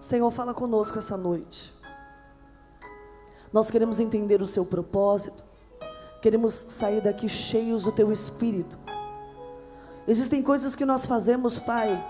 Senhor, 0.00 0.30
fala 0.30 0.54
conosco 0.54 0.98
essa 0.98 1.16
noite. 1.16 1.74
Nós 3.52 3.70
queremos 3.70 4.00
entender 4.00 4.40
o 4.40 4.46
seu 4.46 4.64
propósito, 4.64 5.44
queremos 6.22 6.54
sair 6.68 7.00
daqui 7.00 7.28
cheios 7.28 7.84
do 7.84 7.92
teu 7.92 8.10
espírito. 8.10 8.78
Existem 10.08 10.42
coisas 10.42 10.74
que 10.74 10.84
nós 10.84 11.04
fazemos, 11.04 11.58
Pai, 11.58 12.02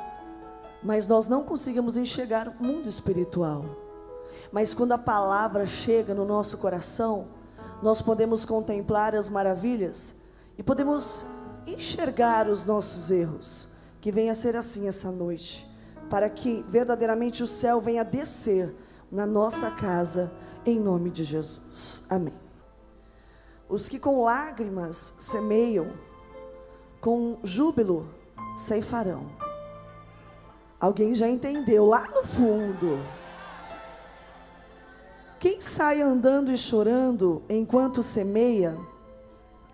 mas 0.82 1.08
nós 1.08 1.26
não 1.28 1.42
conseguimos 1.42 1.96
enxergar 1.96 2.48
o 2.48 2.62
mundo 2.62 2.88
espiritual. 2.88 3.64
Mas 4.52 4.72
quando 4.74 4.92
a 4.92 4.98
palavra 4.98 5.66
chega 5.66 6.14
no 6.14 6.24
nosso 6.24 6.58
coração, 6.58 7.28
nós 7.82 8.00
podemos 8.00 8.44
contemplar 8.44 9.14
as 9.14 9.28
maravilhas 9.28 10.14
e 10.56 10.62
podemos 10.62 11.24
enxergar 11.66 12.48
os 12.48 12.64
nossos 12.64 13.10
erros. 13.10 13.68
Que 14.00 14.10
venha 14.10 14.32
a 14.32 14.34
ser 14.34 14.56
assim 14.56 14.88
essa 14.88 15.10
noite, 15.10 15.66
para 16.10 16.28
que 16.28 16.64
verdadeiramente 16.68 17.42
o 17.42 17.46
céu 17.46 17.80
venha 17.80 18.04
descer 18.04 18.74
na 19.10 19.24
nossa 19.24 19.70
casa, 19.70 20.30
em 20.66 20.78
nome 20.78 21.08
de 21.08 21.22
Jesus. 21.22 22.02
Amém. 22.10 22.34
Os 23.68 23.88
que 23.88 24.00
com 24.00 24.24
lágrimas 24.24 25.14
semeiam, 25.20 25.92
com 27.00 27.38
júbilo 27.44 28.08
ceifarão. 28.56 29.30
Alguém 30.80 31.14
já 31.14 31.28
entendeu 31.28 31.86
lá 31.86 32.06
no 32.08 32.24
fundo. 32.24 32.98
Quem 35.38 35.60
sai 35.60 36.02
andando 36.02 36.50
e 36.50 36.58
chorando 36.58 37.42
enquanto 37.48 38.02
semeia, 38.02 38.76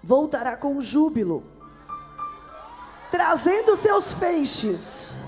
voltará 0.02 0.56
com 0.56 0.80
júbilo, 0.80 1.42
trazendo 3.10 3.74
seus 3.74 4.12
feixes. 4.12 5.25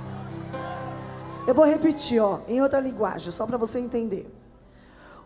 Eu 1.49 1.55
vou 1.55 1.65
repetir, 1.65 2.21
ó, 2.21 2.41
em 2.47 2.61
outra 2.61 2.79
linguagem, 2.79 3.33
só 3.33 3.47
para 3.47 3.57
você 3.57 3.79
entender. 3.79 4.31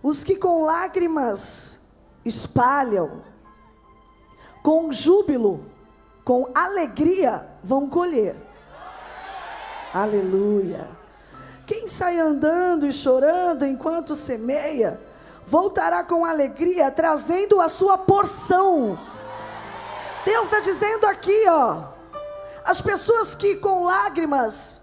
Os 0.01 0.23
que 0.23 0.37
com 0.37 0.63
lágrimas 0.63 1.81
espalham, 2.25 3.25
com 4.63 4.93
júbilo, 4.93 5.67
com 6.25 6.49
alegria 6.55 7.49
vão 7.65 7.89
colher. 7.89 8.37
Aleluia. 9.93 10.89
Quem 11.67 11.89
sai 11.89 12.21
andando 12.21 12.87
e 12.87 12.93
chorando 12.93 13.67
enquanto 13.67 14.15
semeia, 14.15 15.01
voltará 15.45 16.05
com 16.05 16.25
alegria, 16.25 16.89
trazendo 16.93 17.61
a 17.61 17.69
sua 17.69 17.99
porção. 17.99 18.97
Deus 20.25 20.45
está 20.45 20.61
dizendo 20.61 21.05
aqui, 21.05 21.49
ó, 21.49 21.83
as 22.65 22.81
pessoas 22.81 23.35
que 23.35 23.57
com 23.57 23.83
lágrimas, 23.83 24.82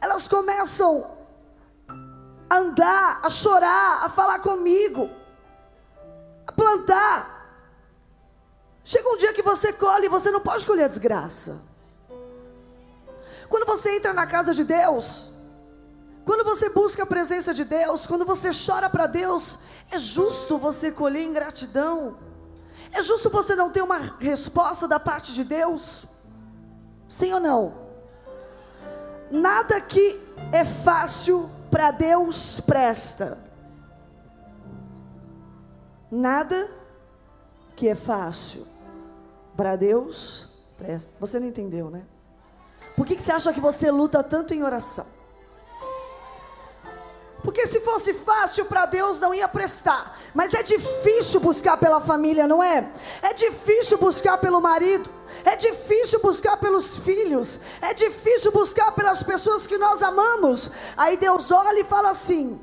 elas 0.00 0.28
começam 0.28 1.10
a 1.88 2.56
andar, 2.56 3.20
a 3.22 3.30
chorar, 3.30 4.04
a 4.04 4.08
falar 4.08 4.38
comigo, 4.40 5.10
a 6.46 6.52
plantar. 6.52 7.38
Chega 8.84 9.08
um 9.08 9.16
dia 9.16 9.32
que 9.32 9.42
você 9.42 9.72
colhe 9.72 10.06
e 10.06 10.08
você 10.08 10.30
não 10.30 10.40
pode 10.40 10.64
colher 10.66 10.88
desgraça. 10.88 11.60
Quando 13.48 13.66
você 13.66 13.96
entra 13.96 14.12
na 14.12 14.26
casa 14.26 14.54
de 14.54 14.64
Deus, 14.64 15.30
quando 16.24 16.44
você 16.44 16.68
busca 16.68 17.02
a 17.02 17.06
presença 17.06 17.54
de 17.54 17.64
Deus, 17.64 18.06
quando 18.06 18.24
você 18.24 18.50
chora 18.50 18.88
para 18.90 19.06
Deus, 19.06 19.58
é 19.90 19.98
justo 19.98 20.58
você 20.58 20.92
colher 20.92 21.22
ingratidão. 21.22 22.18
É 22.92 23.02
justo 23.02 23.30
você 23.30 23.54
não 23.54 23.70
ter 23.70 23.82
uma 23.82 24.16
resposta 24.20 24.86
da 24.86 25.00
parte 25.00 25.32
de 25.32 25.42
Deus? 25.42 26.06
Sim 27.08 27.32
ou 27.32 27.40
não? 27.40 27.87
Nada 29.30 29.80
que 29.80 30.20
é 30.52 30.64
fácil 30.64 31.50
para 31.70 31.90
Deus 31.90 32.60
presta. 32.60 33.38
Nada 36.10 36.70
que 37.76 37.88
é 37.88 37.94
fácil 37.94 38.66
para 39.56 39.76
Deus 39.76 40.48
presta. 40.76 41.12
Você 41.20 41.38
não 41.38 41.46
entendeu, 41.46 41.90
né? 41.90 42.02
Por 42.96 43.06
que, 43.06 43.14
que 43.14 43.22
você 43.22 43.32
acha 43.32 43.52
que 43.52 43.60
você 43.60 43.90
luta 43.90 44.22
tanto 44.22 44.54
em 44.54 44.62
oração? 44.62 45.06
Porque 47.42 47.66
se 47.66 47.80
fosse 47.80 48.12
fácil 48.14 48.64
para 48.64 48.86
Deus 48.86 49.20
não 49.20 49.32
ia 49.32 49.48
prestar. 49.48 50.18
Mas 50.34 50.52
é 50.54 50.62
difícil 50.62 51.40
buscar 51.40 51.76
pela 51.76 52.00
família, 52.00 52.46
não 52.46 52.62
é? 52.62 52.90
É 53.22 53.32
difícil 53.32 53.98
buscar 53.98 54.38
pelo 54.38 54.60
marido. 54.60 55.08
É 55.44 55.54
difícil 55.54 56.20
buscar 56.20 56.56
pelos 56.56 56.98
filhos. 56.98 57.60
É 57.80 57.94
difícil 57.94 58.50
buscar 58.50 58.92
pelas 58.92 59.22
pessoas 59.22 59.66
que 59.66 59.78
nós 59.78 60.02
amamos. 60.02 60.70
Aí 60.96 61.16
Deus 61.16 61.50
olha 61.52 61.80
e 61.80 61.84
fala 61.84 62.10
assim: 62.10 62.60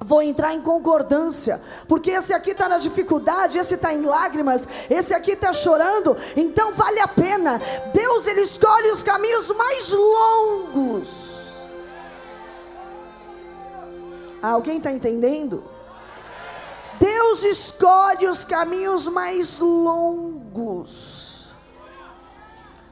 Vou 0.00 0.22
entrar 0.22 0.54
em 0.54 0.62
concordância, 0.62 1.60
porque 1.86 2.10
esse 2.10 2.32
aqui 2.32 2.52
está 2.52 2.68
na 2.68 2.78
dificuldade, 2.78 3.58
esse 3.58 3.74
está 3.74 3.92
em 3.92 4.02
lágrimas, 4.02 4.66
esse 4.88 5.12
aqui 5.12 5.32
está 5.32 5.52
chorando, 5.52 6.16
então 6.34 6.72
vale 6.72 7.00
a 7.00 7.08
pena. 7.08 7.60
Deus 7.92 8.26
ele 8.26 8.40
escolhe 8.40 8.90
os 8.90 9.02
caminhos 9.02 9.50
mais 9.50 9.92
longos 9.92 11.29
Alguém 14.42 14.78
está 14.78 14.90
entendendo? 14.90 15.64
Deus 16.98 17.44
escolhe 17.44 18.26
os 18.26 18.44
caminhos 18.44 19.06
mais 19.06 19.58
longos 19.58 21.50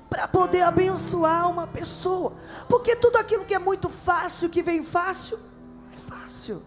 para 0.09 0.27
poder 0.27 0.63
abençoar 0.63 1.51
uma 1.51 1.67
pessoa, 1.67 2.33
porque 2.69 2.97
tudo 2.97 3.17
aquilo 3.17 3.45
que 3.45 3.55
é 3.55 3.59
muito 3.59 3.91
fácil, 3.91 4.49
que 4.49 4.63
vem 4.63 4.83
fácil, 4.83 5.39
é 5.93 5.97
fácil. 5.97 6.63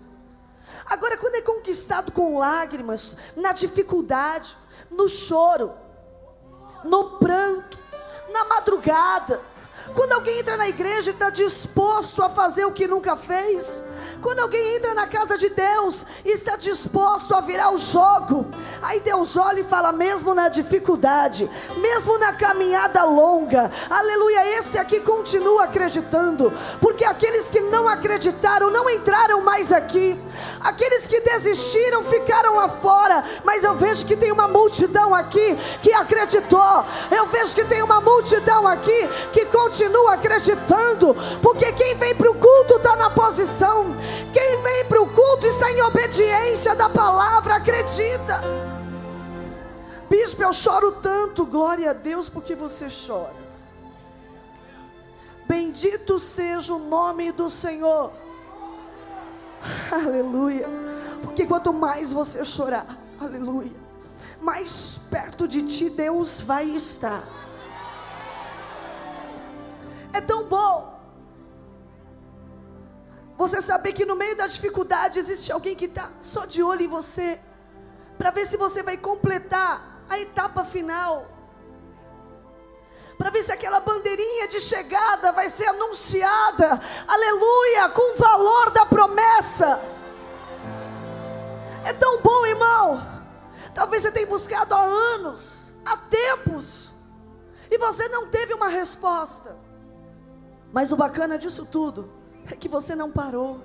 Agora, 0.86 1.18
quando 1.18 1.36
é 1.36 1.42
conquistado 1.42 2.12
com 2.12 2.38
lágrimas, 2.38 3.16
na 3.36 3.52
dificuldade, 3.52 4.56
no 4.90 5.10
choro, 5.10 5.74
no 6.84 7.18
pranto, 7.18 7.80
na 8.32 8.46
madrugada, 8.46 9.42
quando 9.96 10.14
alguém 10.14 10.40
entra 10.40 10.56
na 10.56 10.70
igreja 10.70 11.10
e 11.10 11.14
está 11.14 11.30
disposto 11.30 12.22
a 12.22 12.30
fazer 12.30 12.66
o 12.66 12.72
que 12.72 12.88
nunca 12.88 13.16
fez, 13.16 13.84
quando 14.22 14.40
alguém 14.40 14.76
entra 14.76 14.94
na 14.94 15.08
casa 15.08 15.38
de 15.38 15.50
Deus 15.50 16.06
e 16.26 16.32
está 16.32 16.56
disposto 16.56 17.34
a 17.34 17.42
virar 17.42 17.72
o 17.72 17.78
jogo, 17.78 18.46
aí 18.82 19.00
Deus 19.00 19.38
olha 19.38 19.62
e 19.62 19.64
fala: 19.64 19.92
mesmo 19.92 20.34
na 20.34 20.50
dificuldade, 20.50 21.50
mesmo 21.78 22.18
na 22.18 22.34
caminhada 22.34 23.04
longa, 23.04 23.72
aleluia, 23.90 24.58
esse 24.58 24.78
aqui 24.78 25.00
continua 25.00 25.66
acreditando, 25.66 26.52
porque 26.80 27.04
aqueles 27.04 27.50
que 27.50 27.60
não 27.60 27.88
acreditaram 27.88 28.70
não 28.70 28.90
entraram 28.90 29.42
mais 29.42 29.72
aqui, 29.72 30.20
aqueles 30.60 31.08
que 31.08 31.22
desistiram 31.22 32.04
ficaram 32.04 32.56
lá 32.56 32.70
fora, 32.70 33.24
mas 33.44 33.64
eu 33.64 33.74
vejo 33.74 34.06
que 34.06 34.16
tem 34.16 34.32
uma 34.32 34.48
multidão 34.48 35.14
aqui 35.14 35.56
que 35.82 35.94
acreditou, 35.94 36.86
eu 37.10 37.26
vejo 37.28 37.56
que 37.56 37.66
tem 37.66 37.82
uma 37.82 38.02
multidão 38.02 38.68
aqui 38.68 39.08
que 39.32 39.46
continua 39.46 40.14
acreditando, 40.14 41.16
porque 41.42 41.72
quem 41.74 41.96
vem 41.96 42.16
para 42.16 42.30
o 42.30 42.36
culto 42.36 42.76
está 42.76 42.96
na 42.96 43.10
posição, 43.10 43.91
quem 44.34 44.62
vem 44.62 44.86
para 44.86 45.02
o 45.02 45.08
culto 45.08 45.48
está 45.48 45.72
em 45.72 45.82
obediência 45.82 46.76
da 46.76 46.90
palavra, 46.90 47.56
acredita. 47.56 48.42
Bispo, 50.10 50.44
eu 50.44 50.54
choro 50.54 50.92
tanto, 50.94 51.46
glória 51.46 51.92
a 51.92 51.94
Deus, 51.94 52.28
porque 52.28 52.54
você 52.56 52.88
chora. 52.90 53.36
Bendito 55.48 56.20
seja 56.20 56.74
o 56.74 56.80
nome 56.80 57.32
do 57.32 57.50
Senhor. 57.50 58.12
Aleluia. 59.92 60.68
Porque 61.22 61.46
quanto 61.46 61.72
mais 61.74 62.12
você 62.12 62.44
chorar, 62.44 62.98
aleluia, 63.20 63.72
mais 64.42 65.00
perto 65.10 65.48
de 65.48 65.62
ti 65.62 65.90
Deus 65.90 66.42
vai 66.42 66.66
estar. 66.66 67.24
É 70.12 70.20
tão 70.20 70.46
bom 70.46 71.01
você 73.42 73.60
saber 73.60 73.94
que 73.94 74.06
no 74.06 74.16
meio 74.16 74.38
da 74.38 74.46
dificuldade 74.46 75.18
existe 75.18 75.52
alguém 75.52 75.76
que 75.76 75.86
está 75.86 76.12
só 76.20 76.46
de 76.46 76.62
olho 76.62 76.84
em 76.84 76.88
você, 76.88 77.40
para 78.16 78.30
ver 78.30 78.46
se 78.46 78.56
você 78.56 78.84
vai 78.84 78.98
completar 78.98 80.04
a 80.08 80.20
etapa 80.20 80.64
final, 80.64 81.26
para 83.18 83.32
ver 83.32 83.42
se 83.42 83.52
aquela 83.52 83.80
bandeirinha 83.80 84.48
de 84.48 84.60
chegada 84.60 85.32
vai 85.32 85.50
ser 85.50 85.66
anunciada, 85.70 86.80
aleluia, 87.08 87.90
com 87.90 88.14
o 88.14 88.16
valor 88.16 88.70
da 88.70 88.86
promessa. 88.86 89.82
É 91.84 91.94
tão 91.94 92.22
bom, 92.22 92.46
irmão. 92.46 93.02
Talvez 93.74 94.04
você 94.04 94.12
tenha 94.12 94.28
buscado 94.28 94.76
há 94.76 94.84
anos, 94.84 95.74
há 95.84 95.98
tempos, 95.98 96.92
e 97.72 97.78
você 97.80 98.08
não 98.08 98.28
teve 98.28 98.54
uma 98.54 98.68
resposta. 98.68 99.58
Mas 100.72 100.92
o 100.92 100.96
bacana 100.96 101.40
disso 101.40 101.66
tudo 101.66 102.21
é 102.50 102.56
que 102.56 102.68
você 102.68 102.96
não 102.96 103.12
parou. 103.12 103.62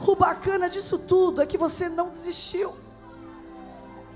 O 0.00 0.14
bacana 0.14 0.68
disso 0.68 0.98
tudo 0.98 1.40
é 1.40 1.46
que 1.46 1.56
você 1.56 1.88
não 1.88 2.10
desistiu. 2.10 2.74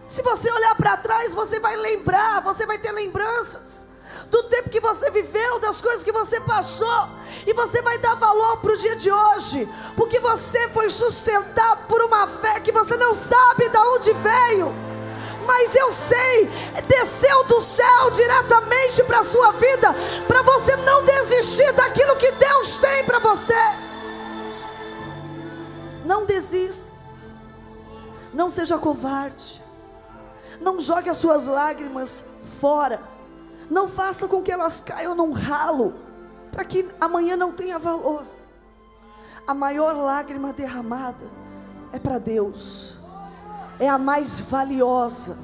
Se 0.07 0.23
você 0.23 0.51
olhar 0.51 0.75
para 0.75 0.97
trás, 0.97 1.33
você 1.33 1.61
vai 1.61 1.77
lembrar, 1.77 2.43
você 2.43 2.67
vai 2.67 2.79
ter 2.79 2.93
lembranças. 2.93 3.87
do 4.29 4.43
tempo 4.45 4.71
que 4.71 4.81
você 4.81 5.11
viveu, 5.11 5.59
das 5.61 5.81
coisas 5.81 6.03
que 6.03 6.13
você 6.13 6.41
passou, 6.41 7.09
e 7.47 7.53
você 7.53 7.81
vai 7.81 7.97
dar 7.99 8.15
valor 8.15 8.59
para 8.59 8.73
o 8.73 8.77
dia 8.77 8.97
de 8.97 9.11
hoje, 9.11 9.69
porque 9.97 10.19
você 10.19 10.69
foi 10.69 10.91
sustentado 10.91 11.87
por 11.87 12.03
uma 12.03 12.27
fé 12.27 12.61
que 12.61 12.73
você 12.73 12.97
não 12.97 13.15
sabe 13.15 13.69
de 13.69 13.79
onde 13.79 14.13
veio. 14.15 14.90
Mas 15.47 15.75
eu 15.75 15.93
sei, 15.93 16.49
desceu 16.87 17.45
do 17.45 17.61
céu 17.61 18.11
diretamente 18.11 19.03
para 19.05 19.21
a 19.21 19.25
sua 19.25 19.53
vida, 19.53 19.95
para 20.27 20.43
você 20.43 20.77
não 20.77 21.05
desistir 21.05 21.73
daquilo 21.73 22.17
que 22.17 22.31
Deus 22.33 22.79
tem 22.79 23.05
para 23.05 23.19
você. 23.19 23.55
Não 26.05 26.27
desista, 26.27 26.89
não 28.33 28.51
seja 28.51 28.79
covarde, 28.79 29.63
não 30.61 30.81
jogue 30.81 31.09
as 31.11 31.19
suas 31.19 31.47
lágrimas 31.47 32.25
fora 32.61 33.01
não 33.71 33.87
faça 33.87 34.27
com 34.27 34.43
que 34.43 34.51
elas 34.51 34.81
caiam 34.81 35.15
num 35.15 35.31
ralo, 35.31 35.95
para 36.51 36.65
que 36.65 36.89
amanhã 37.01 37.37
não 37.37 37.53
tenha 37.53 37.79
valor. 37.79 38.25
A 39.47 39.55
maior 39.55 39.97
lágrima 39.97 40.53
derramada 40.53 41.25
é 41.93 41.99
para 41.99 42.19
Deus, 42.19 42.97
é 43.81 43.89
a 43.89 43.99
mais 43.99 44.39
valiosa 44.41 45.37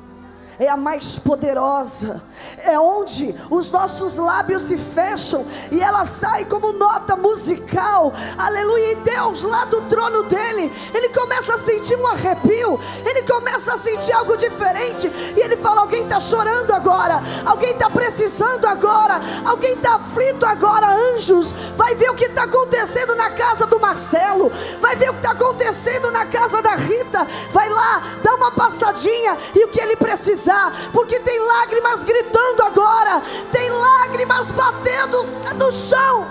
é 0.58 0.68
a 0.68 0.76
mais 0.76 1.18
poderosa, 1.18 2.22
é 2.58 2.78
onde 2.78 3.34
os 3.50 3.70
nossos 3.70 4.16
lábios 4.16 4.62
se 4.62 4.78
fecham 4.78 5.44
e 5.70 5.80
ela 5.80 6.04
sai 6.04 6.44
como 6.46 6.72
nota 6.72 7.16
musical, 7.16 8.12
aleluia. 8.38 8.92
E 8.92 8.94
Deus, 8.96 9.42
lá 9.42 9.64
do 9.64 9.82
trono 9.82 10.22
dele, 10.24 10.72
ele 10.94 11.08
começa 11.10 11.54
a 11.54 11.58
sentir 11.58 11.96
um 11.96 12.06
arrepio, 12.06 12.78
ele 13.04 13.22
começa 13.22 13.74
a 13.74 13.78
sentir 13.78 14.12
algo 14.12 14.36
diferente, 14.36 15.08
e 15.36 15.40
ele 15.40 15.56
fala: 15.56 15.82
Alguém 15.82 16.04
está 16.04 16.20
chorando 16.20 16.72
agora, 16.72 17.22
alguém 17.44 17.72
está 17.72 17.90
precisando 17.90 18.64
agora, 18.66 19.20
alguém 19.44 19.74
está 19.74 19.96
aflito 19.96 20.46
agora. 20.46 20.86
Anjos, 20.86 21.52
vai 21.76 21.94
ver 21.94 22.10
o 22.10 22.14
que 22.14 22.26
está 22.26 22.44
acontecendo 22.44 23.14
na 23.14 23.30
casa 23.30 23.66
do 23.66 23.80
Marcelo, 23.80 24.50
vai 24.80 24.96
ver 24.96 25.10
o 25.10 25.14
que 25.14 25.18
está 25.18 25.32
acontecendo 25.32 26.10
na 26.10 26.26
casa 26.26 26.62
da 26.62 26.76
Rita, 26.76 27.26
vai 27.50 27.68
lá, 27.68 28.02
dá 28.22 28.34
uma 28.34 28.52
passadinha 28.52 29.36
e 29.54 29.64
o 29.64 29.68
que 29.68 29.80
ele 29.80 29.96
precisa 29.96 30.45
porque 30.92 31.20
tem 31.20 31.38
lágrimas 31.40 32.04
gritando 32.04 32.62
agora, 32.62 33.22
tem 33.52 33.70
lágrimas 33.70 34.50
batendo 34.50 35.22
no 35.56 35.70
chão. 35.70 36.26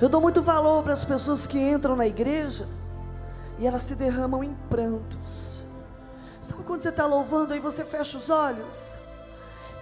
Eu 0.00 0.08
dou 0.08 0.20
muito 0.20 0.42
valor 0.42 0.82
para 0.82 0.92
as 0.92 1.04
pessoas 1.04 1.46
que 1.46 1.58
entram 1.58 1.94
na 1.94 2.06
igreja 2.06 2.66
e 3.58 3.66
elas 3.66 3.84
se 3.84 3.94
derramam 3.94 4.42
em 4.42 4.54
prantos. 4.68 5.62
Sabe 6.40 6.64
quando 6.64 6.82
você 6.82 6.88
está 6.88 7.06
louvando, 7.06 7.54
aí 7.54 7.60
você 7.60 7.84
fecha 7.84 8.18
os 8.18 8.28
olhos? 8.28 8.96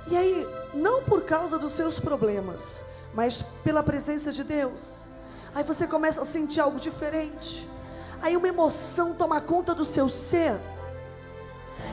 E 0.08 0.17
aí, 0.17 0.46
não 0.75 1.03
por 1.03 1.23
causa 1.23 1.58
dos 1.58 1.73
seus 1.73 1.99
problemas, 1.99 2.85
mas 3.14 3.43
pela 3.64 3.82
presença 3.82 4.31
de 4.31 4.44
Deus. 4.44 5.08
Aí 5.55 5.64
você 5.64 5.87
começa 5.87 6.20
a 6.20 6.25
sentir 6.25 6.61
algo 6.61 6.79
diferente. 6.79 7.67
Aí 8.20 8.37
uma 8.37 8.49
emoção 8.49 9.14
toma 9.14 9.41
conta 9.41 9.75
do 9.75 9.85
seu 9.85 10.08
ser 10.08 10.61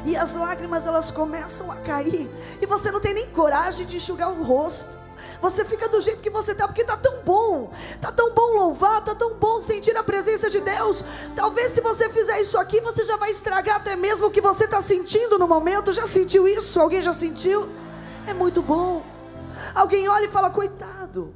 e 0.06 0.16
as 0.16 0.36
lágrimas 0.36 0.86
elas 0.86 1.12
começam 1.12 1.72
a 1.72 1.76
cair, 1.78 2.30
e 2.62 2.66
você 2.66 2.92
não 2.92 3.00
tem 3.00 3.14
nem 3.14 3.28
coragem 3.28 3.86
de 3.86 3.98
enxugar 3.98 4.32
o 4.32 4.44
rosto. 4.44 5.08
Você 5.42 5.66
fica 5.66 5.90
do 5.90 6.00
jeito 6.00 6.22
que 6.22 6.30
você 6.30 6.52
está, 6.52 6.68
porque 6.68 6.82
está 6.82 6.96
tão 6.96 7.22
bom, 7.24 7.72
está 7.92 8.12
tão 8.12 8.34
bom 8.34 8.56
louvar, 8.56 9.00
está 9.00 9.16
tão 9.16 9.36
bom 9.36 9.60
sentir 9.60 9.96
a 9.98 10.04
presença 10.04 10.50
de 10.50 10.60
Deus. 10.60 11.04
Talvez 11.36 11.72
se 11.72 11.82
você 11.82 12.10
fizer 12.10 12.40
isso 12.40 12.58
aqui, 12.58 12.80
você 12.82 13.04
já 13.04 13.18
vai 13.18 13.32
estragar 13.32 13.78
até 13.78 13.96
mesmo 13.96 14.28
o 14.28 14.32
que 14.32 14.42
você 14.42 14.66
está 14.66 14.82
sentindo 14.82 15.38
no 15.40 15.48
momento. 15.48 15.92
Já 15.92 16.06
sentiu 16.06 16.48
isso? 16.48 16.80
Alguém 16.80 17.02
já 17.02 17.14
sentiu? 17.14 17.68
É 18.28 18.34
muito 18.34 18.62
bom. 18.62 19.04
Alguém 19.74 20.08
olha 20.08 20.26
e 20.26 20.30
fala: 20.30 20.50
coitado, 20.50 21.34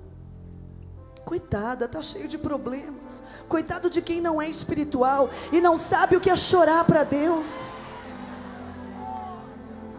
coitada, 1.25 1.86
está 1.86 2.01
cheio 2.01 2.27
de 2.27 2.38
problemas. 2.38 3.24
Coitado 3.48 3.89
de 3.89 4.01
quem 4.01 4.21
não 4.21 4.42
é 4.42 4.50
espiritual 4.50 5.30
e 5.51 5.59
não 5.59 5.77
sabe 5.77 6.15
o 6.15 6.19
que 6.19 6.30
é 6.30 6.36
chorar 6.36 6.83
para 6.86 7.03
Deus. 7.03 7.80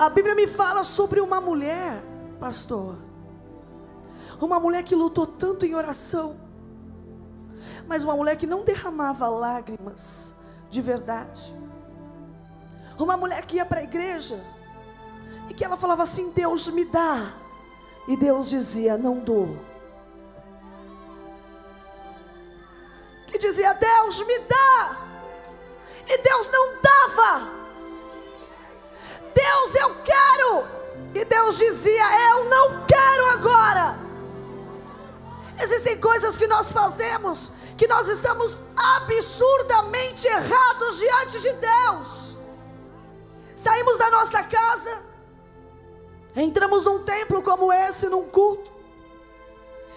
A 0.03 0.11
Bíblia 0.11 0.35
me 0.35 0.49
fala 0.49 0.83
sobre 0.83 1.21
uma 1.21 1.41
mulher, 1.41 2.03
pastor. 2.41 2.99
Uma 4.41 4.59
mulher 4.59 4.83
que 4.83 4.97
lutou 4.97 5.25
tanto 5.25 5.65
em 5.65 5.77
oração, 5.77 6.41
mas 7.87 8.03
uma 8.03 8.17
mulher 8.17 8.35
que 8.35 8.45
não 8.45 8.65
derramava 8.65 9.29
lágrimas 9.29 10.35
de 10.69 10.83
verdade. 10.83 11.55
Uma 12.99 13.17
mulher 13.17 13.47
que 13.47 13.57
ia 13.59 13.65
para 13.65 13.79
a 13.79 13.85
igreja 13.85 14.45
e 15.49 15.55
que 15.55 15.65
ela 15.65 15.77
falava 15.77 16.03
assim: 16.03 16.33
Deus 16.33 16.67
me 16.67 16.85
dá, 16.85 17.33
e 18.09 18.17
Deus 18.17 18.51
dizia: 18.51 18.99
Não 18.99 19.21
dou. 19.21 19.57
Que 23.29 23.39
dizia: 23.39 23.73
Deus 23.73 24.27
me 24.27 24.39
dá, 24.41 24.97
e 26.09 26.19
Deus 26.21 26.51
não 26.51 26.83
dava. 26.83 27.62
Deus, 29.34 29.75
eu 29.75 29.96
quero. 30.02 30.67
E 31.14 31.25
Deus 31.25 31.58
dizia: 31.58 32.31
Eu 32.31 32.44
não 32.44 32.87
quero 32.87 33.26
agora. 33.26 33.99
Existem 35.61 36.00
coisas 36.00 36.37
que 36.37 36.46
nós 36.46 36.73
fazemos 36.73 37.52
que 37.76 37.88
nós 37.88 38.06
estamos 38.08 38.62
absurdamente 38.76 40.29
errados 40.29 40.99
diante 40.99 41.40
de 41.40 41.52
Deus. 41.55 42.37
Saímos 43.56 43.99
da 43.99 44.08
nossa 44.11 44.43
casa, 44.44 45.02
entramos 46.37 46.84
num 46.84 47.02
templo 47.02 47.43
como 47.43 47.73
esse, 47.73 48.08
num 48.08 48.29
culto, 48.29 48.73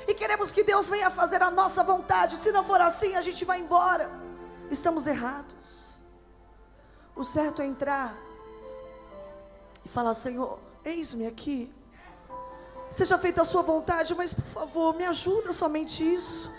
e 0.08 0.14
queremos 0.14 0.52
que 0.52 0.64
Deus 0.64 0.90
venha 0.90 1.12
fazer 1.12 1.42
a 1.42 1.52
nossa 1.52 1.84
vontade. 1.84 2.38
Se 2.38 2.52
não 2.52 2.64
for 2.64 2.82
assim, 2.82 3.16
a 3.16 3.22
gente 3.22 3.46
vai 3.46 3.60
embora. 3.60 4.10
Estamos 4.72 5.06
errados. 5.08 5.94
O 7.16 7.24
certo 7.24 7.62
é 7.62 7.66
entrar 7.66 8.16
falar: 9.96 10.14
Senhor, 10.14 10.60
eis-me 10.84 11.26
aqui. 11.26 11.74
Seja 12.92 13.18
feita 13.18 13.42
a 13.42 13.46
sua 13.46 13.62
vontade, 13.62 14.14
mas 14.14 14.34
por 14.34 14.46
favor, 14.46 14.94
me 14.94 15.06
ajuda 15.06 15.52
somente 15.54 16.04
isso. 16.18 16.52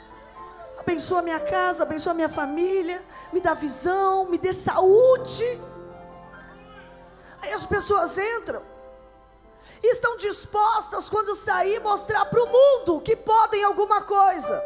Abençoa 0.79 1.23
minha 1.23 1.41
casa, 1.41 1.83
abençoa 1.83 2.15
minha 2.15 2.29
família, 2.29 3.03
me 3.33 3.41
dá 3.41 3.55
visão, 3.55 4.27
me 4.31 4.39
dê 4.39 4.53
saúde. 4.53 5.45
Aí 7.41 7.53
as 7.53 7.65
pessoas 7.67 8.17
entram 8.19 8.63
e 9.83 9.93
estão 9.93 10.17
dispostas, 10.17 11.09
quando 11.09 11.35
sair, 11.35 11.81
mostrar 11.81 12.25
para 12.27 12.43
o 12.43 12.47
mundo 12.47 13.01
que 13.01 13.15
podem 13.15 13.63
alguma 13.63 14.01
coisa. 14.03 14.63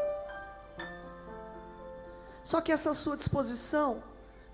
Só 2.44 2.60
que 2.60 2.72
essa 2.72 2.94
sua 2.94 3.16
disposição 3.16 4.02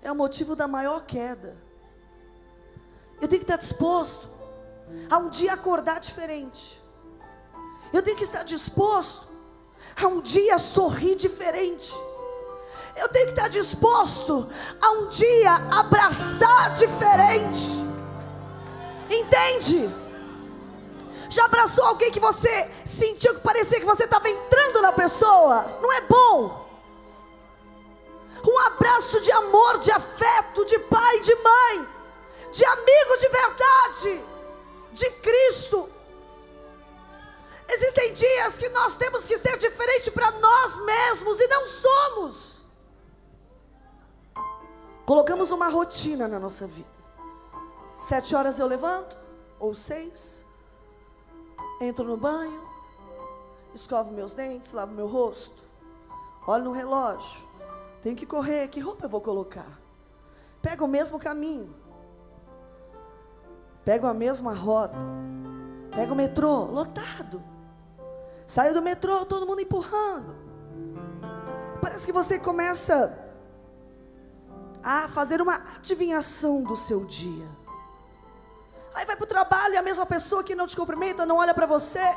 é 0.01 0.11
o 0.11 0.15
motivo 0.15 0.55
da 0.55 0.67
maior 0.67 1.01
queda. 1.05 1.66
Eu 3.19 3.27
tenho 3.27 3.39
que 3.39 3.45
estar 3.45 3.57
disposto 3.57 4.27
a 5.09 5.17
um 5.17 5.29
dia 5.29 5.53
acordar 5.53 5.99
diferente. 5.99 6.81
Eu 7.91 8.01
tenho 8.01 8.15
que 8.15 8.23
estar 8.23 8.43
disposto 8.43 9.27
a 10.01 10.07
um 10.07 10.21
dia 10.21 10.59
sorrir 10.59 11.15
diferente. 11.15 11.93
Eu 12.95 13.09
tenho 13.09 13.25
que 13.27 13.33
estar 13.33 13.47
disposto 13.47 14.47
a 14.81 14.91
um 14.91 15.07
dia 15.07 15.53
abraçar 15.71 16.73
diferente. 16.73 17.83
Entende? 19.09 19.89
Já 21.29 21.45
abraçou 21.45 21.85
alguém 21.85 22.11
que 22.11 22.19
você 22.19 22.71
sentiu 22.85 23.35
que 23.35 23.41
parecia 23.41 23.79
que 23.79 23.85
você 23.85 24.03
estava 24.03 24.29
entrando 24.29 24.81
na 24.81 24.91
pessoa? 24.91 25.65
Não 25.81 25.91
é 25.91 26.01
bom? 26.01 26.67
Um 28.45 28.59
abraço 28.59 29.19
de 29.21 29.31
amor, 29.31 29.79
de 29.79 29.91
afeto, 29.91 30.65
de 30.65 30.79
pai, 30.79 31.19
de 31.19 31.35
mãe 31.35 31.96
de 34.91 35.09
Cristo. 35.21 35.89
Existem 37.69 38.13
dias 38.13 38.57
que 38.57 38.69
nós 38.69 38.95
temos 38.95 39.27
que 39.27 39.37
ser 39.37 39.57
diferente 39.57 40.09
para 40.11 40.31
nós 40.31 40.85
mesmos 40.85 41.39
e 41.39 41.47
não 41.47 41.65
somos. 41.67 42.57
Colocamos 45.05 45.51
uma 45.51 45.69
rotina 45.69 46.27
na 46.27 46.39
nossa 46.39 46.65
vida. 46.67 46.97
Sete 47.99 48.35
horas 48.35 48.59
eu 48.59 48.67
levanto, 48.67 49.17
ou 49.59 49.73
seis, 49.73 50.45
entro 51.81 52.05
no 52.05 52.17
banho, 52.17 52.67
escovo 53.73 54.11
meus 54.11 54.35
dentes, 54.35 54.71
lavo 54.71 54.93
meu 54.93 55.07
rosto, 55.07 55.63
olho 56.45 56.65
no 56.65 56.71
relógio, 56.71 57.47
tenho 58.01 58.15
que 58.15 58.25
correr, 58.25 58.67
que 58.67 58.79
roupa 58.79 59.05
eu 59.05 59.09
vou 59.09 59.21
colocar? 59.21 59.79
Pego 60.61 60.85
o 60.85 60.87
mesmo 60.87 61.19
caminho, 61.19 61.73
pegam 63.87 64.09
a 64.09 64.13
mesma 64.13 64.53
rota, 64.53 64.97
pega 65.95 66.11
o 66.11 66.15
metrô, 66.15 66.65
lotado. 66.65 67.41
Saiu 68.45 68.73
do 68.73 68.81
metrô, 68.81 69.25
todo 69.25 69.47
mundo 69.47 69.61
empurrando. 69.61 70.35
Parece 71.81 72.05
que 72.05 72.11
você 72.11 72.37
começa 72.37 73.17
a 74.83 75.07
fazer 75.07 75.41
uma 75.41 75.63
adivinhação 75.77 76.63
do 76.63 76.75
seu 76.75 77.05
dia. 77.05 77.47
Aí 78.93 79.05
vai 79.05 79.15
para 79.15 79.23
o 79.23 79.27
trabalho 79.27 79.75
e 79.75 79.77
a 79.77 79.81
mesma 79.81 80.05
pessoa 80.05 80.43
que 80.43 80.53
não 80.53 80.67
te 80.67 80.75
cumprimenta 80.75 81.25
não 81.25 81.37
olha 81.37 81.53
para 81.53 81.65
você. 81.65 82.13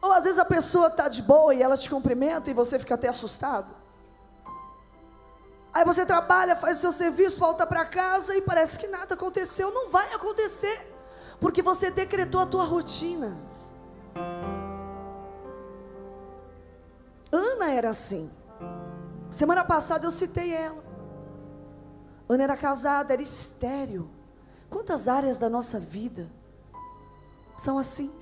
Ou 0.00 0.10
às 0.10 0.24
vezes 0.24 0.38
a 0.38 0.44
pessoa 0.46 0.86
está 0.86 1.06
de 1.06 1.20
boa 1.20 1.54
e 1.54 1.60
ela 1.60 1.76
te 1.76 1.90
cumprimenta 1.90 2.50
e 2.50 2.54
você 2.54 2.78
fica 2.78 2.94
até 2.94 3.08
assustado. 3.08 3.74
Aí 5.78 5.84
você 5.84 6.04
trabalha, 6.04 6.56
faz 6.56 6.78
o 6.78 6.80
seu 6.80 6.90
serviço, 6.90 7.38
volta 7.38 7.64
para 7.64 7.84
casa 7.84 8.34
e 8.34 8.42
parece 8.42 8.76
que 8.76 8.88
nada 8.88 9.14
aconteceu. 9.14 9.72
Não 9.72 9.88
vai 9.90 10.12
acontecer, 10.12 10.76
porque 11.38 11.62
você 11.62 11.88
decretou 11.88 12.40
a 12.40 12.46
tua 12.46 12.64
rotina. 12.64 13.40
Ana 17.30 17.70
era 17.70 17.90
assim. 17.90 18.28
Semana 19.30 19.64
passada 19.64 20.04
eu 20.04 20.10
citei 20.10 20.52
ela. 20.52 20.82
Ana 22.28 22.42
era 22.42 22.56
casada, 22.56 23.12
era 23.12 23.22
estéreo. 23.22 24.10
Quantas 24.68 25.06
áreas 25.06 25.38
da 25.38 25.48
nossa 25.48 25.78
vida 25.78 26.28
são 27.56 27.78
assim? 27.78 28.12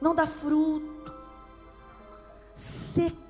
Não 0.00 0.16
dá 0.16 0.26
fruto, 0.26 1.14
seco, 2.52 3.27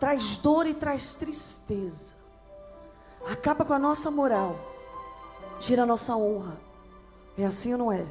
traz 0.00 0.38
dor 0.38 0.66
e 0.66 0.72
traz 0.72 1.14
tristeza, 1.14 2.16
acaba 3.30 3.66
com 3.66 3.74
a 3.74 3.78
nossa 3.78 4.10
moral, 4.10 4.56
tira 5.60 5.82
a 5.82 5.86
nossa 5.86 6.16
honra. 6.16 6.58
É 7.36 7.44
assim 7.44 7.72
ou 7.72 7.78
não 7.78 7.92
é? 7.92 8.06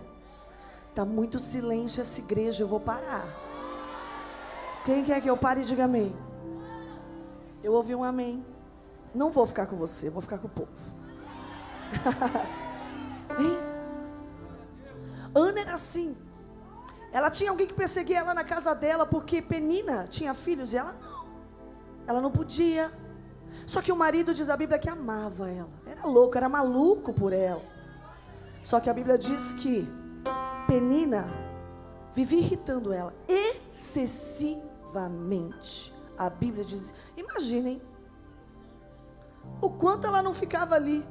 Está 0.90 1.04
muito 1.04 1.40
silêncio 1.40 2.00
essa 2.00 2.20
igreja, 2.20 2.64
eu 2.64 2.68
vou 2.68 2.80
parar. 2.80 3.28
Quem 4.86 5.04
quer 5.04 5.20
que 5.22 5.30
eu 5.30 5.36
pare, 5.36 5.66
diga 5.66 5.86
amém. 5.86 6.16
Eu 7.64 7.74
ouvi 7.74 7.94
um 7.94 8.04
amém. 8.04 8.46
Não 9.14 9.32
vou 9.32 9.46
ficar 9.46 9.66
com 9.66 9.76
você, 9.76 10.10
vou 10.10 10.22
ficar 10.22 10.38
com 10.38 10.48
o 10.48 10.50
povo. 10.50 10.70
hein? 13.40 13.58
Ana 15.34 15.60
era 15.60 15.74
assim. 15.74 16.16
Ela 17.12 17.32
tinha 17.32 17.50
alguém 17.50 17.68
que 17.68 17.74
perseguia 17.74 18.20
ela 18.20 18.34
na 18.34 18.44
casa 18.44 18.74
dela 18.76 19.06
porque 19.06 19.42
Penina 19.42 20.06
tinha 20.08 20.34
filhos 20.34 20.74
e 20.74 20.78
ela 20.78 20.94
não. 20.94 21.19
Ela 22.10 22.20
não 22.20 22.32
podia. 22.32 22.92
Só 23.68 23.84
que 23.84 23.92
o 23.92 23.96
marido 23.96 24.34
diz 24.34 24.50
a 24.50 24.58
Bíblia 24.58 24.80
que 24.80 24.90
amava 24.90 25.48
ela. 25.48 25.70
Era 25.86 26.08
louco, 26.08 26.36
era 26.36 26.50
maluco 26.50 27.14
por 27.14 27.32
ela. 27.32 27.62
Só 28.64 28.80
que 28.80 28.90
a 28.90 28.94
Bíblia 28.96 29.16
diz 29.16 29.54
que 29.54 29.88
Penina 30.68 31.32
vivia 32.12 32.40
irritando 32.40 32.92
ela 32.92 33.14
excessivamente. 33.28 35.94
A 36.18 36.32
Bíblia 36.32 36.66
diz, 36.66 36.96
imaginem 37.16 37.80
o 39.62 39.70
quanto 39.70 40.08
ela 40.08 40.24
não 40.24 40.34
ficava 40.34 40.74
ali. 40.74 41.06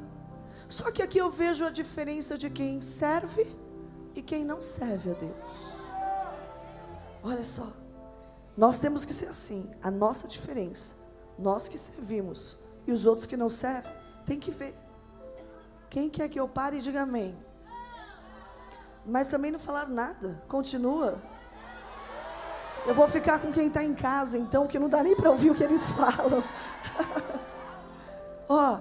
Só 0.69 0.90
que 0.90 1.00
aqui 1.00 1.19
eu 1.19 1.31
vejo 1.31 1.64
a 1.64 1.71
diferença 1.71 2.37
de 2.37 2.50
quem 2.50 2.81
serve 2.81 3.47
e 4.17 4.23
quem 4.23 4.45
não 4.45 4.61
serve 4.61 5.12
a 5.12 5.14
Deus. 5.14 5.37
Olha 7.23 7.45
só, 7.45 7.69
nós 8.59 8.77
temos 8.77 9.05
que 9.05 9.12
ser 9.12 9.29
assim, 9.29 9.71
a 9.81 9.88
nossa 9.88 10.27
diferença. 10.27 10.97
Nós 11.38 11.69
que 11.69 11.79
servimos 11.79 12.59
e 12.88 12.91
os 12.91 13.07
outros 13.07 13.25
que 13.25 13.37
não 13.37 13.49
servem, 13.49 13.93
tem 14.27 14.41
que 14.41 14.50
ver. 14.50 14.77
Quem 15.88 16.11
quer 16.11 16.29
que 16.29 16.41
eu 16.41 16.49
pare 16.49 16.79
e 16.79 16.81
diga 16.81 17.03
amém? 17.03 17.38
Mas 19.07 19.29
também 19.29 19.53
não 19.53 19.61
falar 19.61 19.88
nada, 19.88 20.43
continua. 20.49 21.23
Eu 22.85 22.97
vou 22.97 23.07
ficar 23.07 23.38
com 23.38 23.53
quem 23.53 23.69
está 23.69 23.85
em 23.85 23.95
casa, 23.95 24.37
então, 24.37 24.67
que 24.67 24.77
não 24.77 24.88
dá 24.88 25.05
nem 25.05 25.15
para 25.15 25.31
ouvir 25.31 25.50
o 25.50 25.55
que 25.55 25.62
eles 25.62 25.93
falam. 25.93 26.43
Ó, 28.49 28.81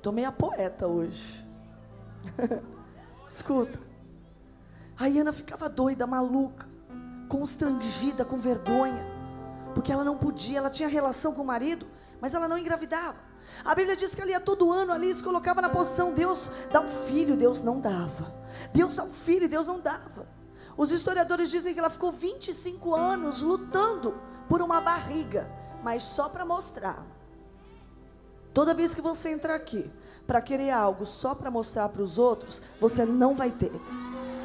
tomei 0.00 0.24
a 0.24 0.30
poeta 0.30 0.86
hoje. 0.86 1.44
Escuta. 3.26 3.80
A 4.96 5.06
Ana 5.06 5.32
ficava 5.32 5.68
doida, 5.68 6.06
maluca, 6.06 6.70
constrangida, 7.32 8.26
com 8.26 8.36
vergonha, 8.36 9.06
porque 9.74 9.90
ela 9.90 10.04
não 10.04 10.18
podia, 10.18 10.58
ela 10.58 10.68
tinha 10.68 10.86
relação 10.86 11.32
com 11.32 11.40
o 11.40 11.46
marido, 11.46 11.86
mas 12.20 12.34
ela 12.34 12.46
não 12.46 12.58
engravidava. 12.58 13.16
A 13.64 13.74
Bíblia 13.74 13.96
diz 13.96 14.14
que 14.14 14.20
ela 14.20 14.30
ia 14.30 14.40
todo 14.40 14.70
ano 14.70 14.92
ali, 14.92 15.12
se 15.14 15.22
colocava 15.22 15.62
na 15.62 15.70
posição, 15.70 16.12
Deus 16.12 16.50
dá 16.70 16.82
um 16.82 16.88
filho, 16.88 17.34
Deus 17.34 17.62
não 17.62 17.80
dava. 17.80 18.34
Deus 18.74 18.96
dá 18.96 19.04
um 19.04 19.12
filho, 19.12 19.48
Deus 19.48 19.66
não 19.66 19.80
dava. 19.80 20.26
Os 20.76 20.92
historiadores 20.92 21.50
dizem 21.50 21.72
que 21.72 21.80
ela 21.80 21.88
ficou 21.88 22.12
25 22.12 22.94
anos 22.94 23.40
lutando 23.40 24.20
por 24.46 24.60
uma 24.60 24.82
barriga, 24.82 25.50
mas 25.82 26.02
só 26.02 26.28
para 26.28 26.44
mostrar 26.44 27.02
Toda 28.52 28.74
vez 28.74 28.94
que 28.94 29.00
você 29.00 29.30
entrar 29.30 29.54
aqui 29.54 29.90
para 30.26 30.40
querer 30.40 30.70
algo 30.70 31.06
só 31.06 31.34
para 31.34 31.50
mostrar 31.50 31.88
para 31.88 32.02
os 32.02 32.18
outros, 32.18 32.60
você 32.78 33.04
não 33.04 33.34
vai 33.34 33.50
ter. 33.50 33.72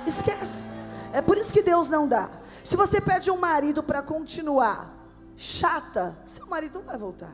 Esquece. 0.05 0.76
É 1.17 1.21
por 1.27 1.35
isso 1.35 1.51
que 1.51 1.63
Deus 1.63 1.89
não 1.89 2.07
dá. 2.07 2.29
Se 2.63 2.75
você 2.75 3.01
pede 3.01 3.31
um 3.31 3.37
marido 3.37 3.81
para 3.81 4.03
continuar 4.03 4.93
chata, 5.35 6.15
seu 6.27 6.45
marido 6.45 6.77
não 6.77 6.85
vai 6.85 6.95
voltar. 6.95 7.33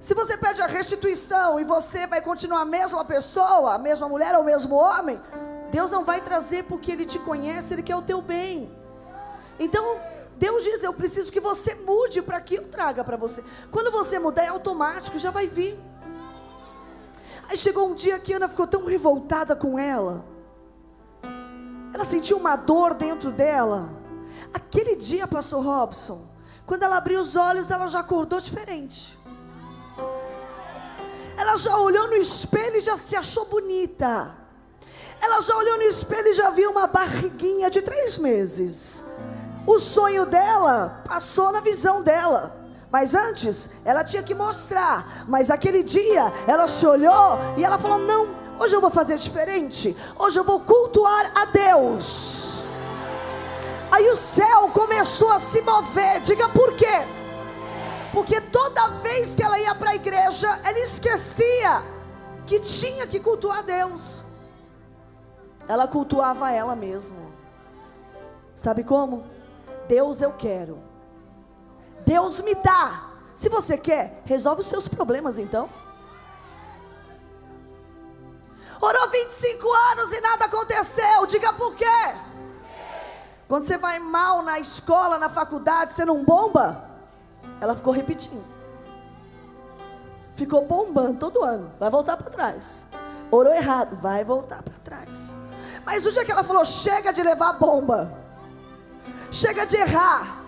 Se 0.00 0.12
você 0.12 0.36
pede 0.36 0.60
a 0.60 0.66
restituição 0.66 1.60
e 1.60 1.62
você 1.62 2.04
vai 2.04 2.20
continuar 2.20 2.62
a 2.62 2.64
mesma 2.64 3.04
pessoa, 3.04 3.74
a 3.74 3.78
mesma 3.78 4.08
mulher 4.08 4.34
ou 4.34 4.42
o 4.42 4.44
mesmo 4.44 4.74
homem, 4.74 5.20
Deus 5.70 5.92
não 5.92 6.04
vai 6.04 6.20
trazer 6.20 6.64
porque 6.64 6.90
Ele 6.90 7.04
te 7.04 7.20
conhece, 7.20 7.74
Ele 7.74 7.84
quer 7.84 7.94
o 7.94 8.02
teu 8.02 8.20
bem. 8.20 8.76
Então, 9.56 10.00
Deus 10.36 10.64
diz: 10.64 10.82
Eu 10.82 10.92
preciso 10.92 11.30
que 11.30 11.38
você 11.38 11.76
mude 11.76 12.20
para 12.22 12.40
que 12.40 12.56
eu 12.56 12.66
traga 12.66 13.04
para 13.04 13.16
você. 13.16 13.44
Quando 13.70 13.92
você 13.92 14.18
mudar, 14.18 14.42
é 14.42 14.48
automático, 14.48 15.16
já 15.16 15.30
vai 15.30 15.46
vir. 15.46 15.78
Aí 17.48 17.56
chegou 17.56 17.88
um 17.88 17.94
dia 17.94 18.18
que 18.18 18.32
Ana 18.32 18.48
ficou 18.48 18.66
tão 18.66 18.84
revoltada 18.84 19.54
com 19.54 19.78
ela. 19.78 20.37
Ela 21.92 22.04
sentiu 22.04 22.36
uma 22.36 22.56
dor 22.56 22.94
dentro 22.94 23.30
dela. 23.30 23.90
Aquele 24.52 24.96
dia, 24.96 25.26
pastor 25.26 25.64
Robson, 25.64 26.26
quando 26.66 26.82
ela 26.82 26.96
abriu 26.98 27.20
os 27.20 27.34
olhos, 27.34 27.70
ela 27.70 27.86
já 27.86 28.00
acordou 28.00 28.38
diferente. 28.38 29.18
Ela 31.36 31.56
já 31.56 31.76
olhou 31.78 32.08
no 32.08 32.16
espelho 32.16 32.76
e 32.76 32.80
já 32.80 32.96
se 32.96 33.16
achou 33.16 33.46
bonita. 33.46 34.34
Ela 35.20 35.40
já 35.40 35.56
olhou 35.56 35.76
no 35.76 35.84
espelho 35.84 36.28
e 36.28 36.34
já 36.34 36.50
viu 36.50 36.70
uma 36.70 36.86
barriguinha 36.86 37.70
de 37.70 37.80
três 37.80 38.18
meses. 38.18 39.04
O 39.66 39.78
sonho 39.78 40.26
dela 40.26 41.02
passou 41.06 41.52
na 41.52 41.60
visão 41.60 42.02
dela. 42.02 42.56
Mas 42.90 43.14
antes, 43.14 43.70
ela 43.84 44.02
tinha 44.02 44.22
que 44.22 44.34
mostrar. 44.34 45.24
Mas 45.28 45.50
aquele 45.50 45.82
dia, 45.82 46.32
ela 46.46 46.66
se 46.66 46.86
olhou 46.86 47.38
e 47.56 47.64
ela 47.64 47.78
falou: 47.78 47.98
Não, 47.98 48.28
hoje 48.58 48.74
eu 48.74 48.80
vou 48.80 48.90
fazer 48.90 49.16
diferente. 49.16 49.96
Hoje 50.18 50.38
eu 50.38 50.44
vou 50.44 50.60
cultuar 50.60 51.32
a 51.34 51.44
Deus. 51.46 52.62
Aí 53.90 54.08
o 54.08 54.16
céu 54.16 54.70
começou 54.72 55.32
a 55.32 55.38
se 55.38 55.60
mover. 55.62 56.20
Diga 56.20 56.48
por 56.48 56.74
quê? 56.74 57.06
Porque 58.12 58.40
toda 58.40 58.88
vez 58.88 59.34
que 59.34 59.42
ela 59.42 59.58
ia 59.58 59.74
para 59.74 59.90
a 59.90 59.94
igreja, 59.94 60.48
ela 60.64 60.78
esquecia 60.78 61.82
que 62.46 62.58
tinha 62.60 63.06
que 63.06 63.20
cultuar 63.20 63.58
a 63.58 63.62
Deus. 63.62 64.24
Ela 65.66 65.86
cultuava 65.86 66.50
ela 66.50 66.74
mesma. 66.74 67.28
Sabe 68.54 68.82
como? 68.82 69.24
Deus 69.86 70.20
eu 70.20 70.32
quero. 70.32 70.78
Deus 72.04 72.40
me 72.40 72.54
dá. 72.54 73.10
Se 73.34 73.48
você 73.48 73.76
quer, 73.76 74.22
resolve 74.24 74.62
os 74.62 74.66
seus 74.66 74.88
problemas 74.88 75.38
então. 75.38 75.68
Orou 78.80 79.08
25 79.10 79.72
anos 79.92 80.12
e 80.12 80.20
nada 80.20 80.44
aconteceu. 80.44 81.26
Diga 81.26 81.52
por 81.52 81.74
quê? 81.74 81.84
Quando 83.48 83.64
você 83.64 83.78
vai 83.78 83.98
mal 83.98 84.42
na 84.42 84.58
escola, 84.58 85.18
na 85.18 85.28
faculdade, 85.28 85.92
você 85.92 86.04
não 86.04 86.24
bomba? 86.24 86.84
Ela 87.60 87.74
ficou 87.74 87.92
repetindo. 87.92 88.44
Ficou 90.36 90.64
bombando 90.66 91.18
todo 91.18 91.42
ano. 91.42 91.72
Vai 91.80 91.90
voltar 91.90 92.16
para 92.16 92.30
trás. 92.30 92.86
Orou 93.30 93.52
errado, 93.52 93.96
vai 93.96 94.22
voltar 94.22 94.62
para 94.62 94.74
trás. 94.78 95.34
Mas 95.84 96.06
o 96.06 96.12
dia 96.12 96.24
que 96.24 96.30
ela 96.30 96.44
falou: 96.44 96.64
chega 96.64 97.12
de 97.12 97.22
levar 97.22 97.54
bomba. 97.54 98.12
Chega 99.32 99.66
de 99.66 99.76
errar. 99.76 100.47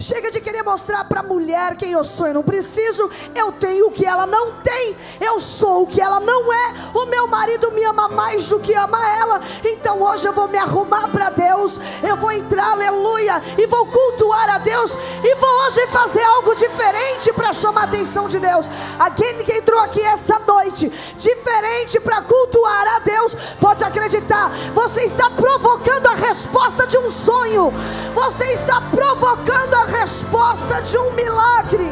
Chega 0.00 0.30
de 0.30 0.40
querer 0.40 0.62
mostrar 0.62 1.04
para 1.04 1.20
a 1.20 1.24
mulher 1.24 1.74
quem 1.74 1.90
eu 1.90 2.04
sou. 2.04 2.28
Eu 2.28 2.34
não 2.34 2.42
preciso, 2.44 3.10
eu 3.34 3.50
tenho 3.50 3.88
o 3.88 3.90
que 3.90 4.06
ela 4.06 4.26
não 4.26 4.52
tem. 4.62 4.96
Eu 5.20 5.40
sou 5.40 5.82
o 5.82 5.86
que 5.88 6.00
ela 6.00 6.20
não 6.20 6.52
é. 6.52 6.74
O 6.94 7.04
meu 7.06 7.26
marido 7.26 7.72
me 7.72 7.82
ama 7.82 8.08
mais 8.08 8.48
do 8.48 8.60
que 8.60 8.72
ama 8.74 8.98
ela. 9.16 9.40
Então 9.64 10.00
hoje 10.00 10.28
eu 10.28 10.32
vou 10.32 10.46
me 10.46 10.56
arrumar 10.56 11.08
para 11.08 11.30
Deus. 11.30 11.80
Eu 12.00 12.14
vou 12.16 12.30
entrar, 12.30 12.70
aleluia, 12.72 13.42
e 13.58 13.66
vou 13.66 13.86
cultuar 13.86 14.48
a 14.50 14.58
Deus. 14.58 14.96
E 15.24 15.34
vou 15.34 15.66
hoje 15.66 15.84
fazer 15.88 16.22
algo 16.22 16.54
diferente 16.54 17.32
para 17.32 17.52
chamar 17.52 17.80
a 17.80 17.84
atenção 17.84 18.28
de 18.28 18.38
Deus. 18.38 18.70
Aquele 19.00 19.42
que 19.42 19.52
entrou 19.52 19.80
aqui 19.80 20.00
essa 20.00 20.38
noite, 20.38 20.88
diferente 21.16 21.98
para 21.98 22.22
cultuar 22.22 22.86
a 22.94 22.98
Deus, 23.00 23.34
pode 23.60 23.82
acreditar. 23.82 24.50
Você 24.72 25.02
está 25.02 25.28
provocando 25.28 26.06
a 26.06 26.14
resposta 26.14 26.86
de 26.86 26.96
um 26.98 27.10
sonho. 27.10 27.72
Você 28.14 28.52
está 28.52 28.80
provocando 28.80 29.74
a 29.74 29.87
resposta 29.88 30.80
de 30.82 30.98
um 30.98 31.14
milagre. 31.14 31.90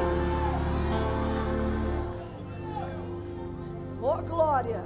Oh 4.01 4.23
glória. 4.23 4.85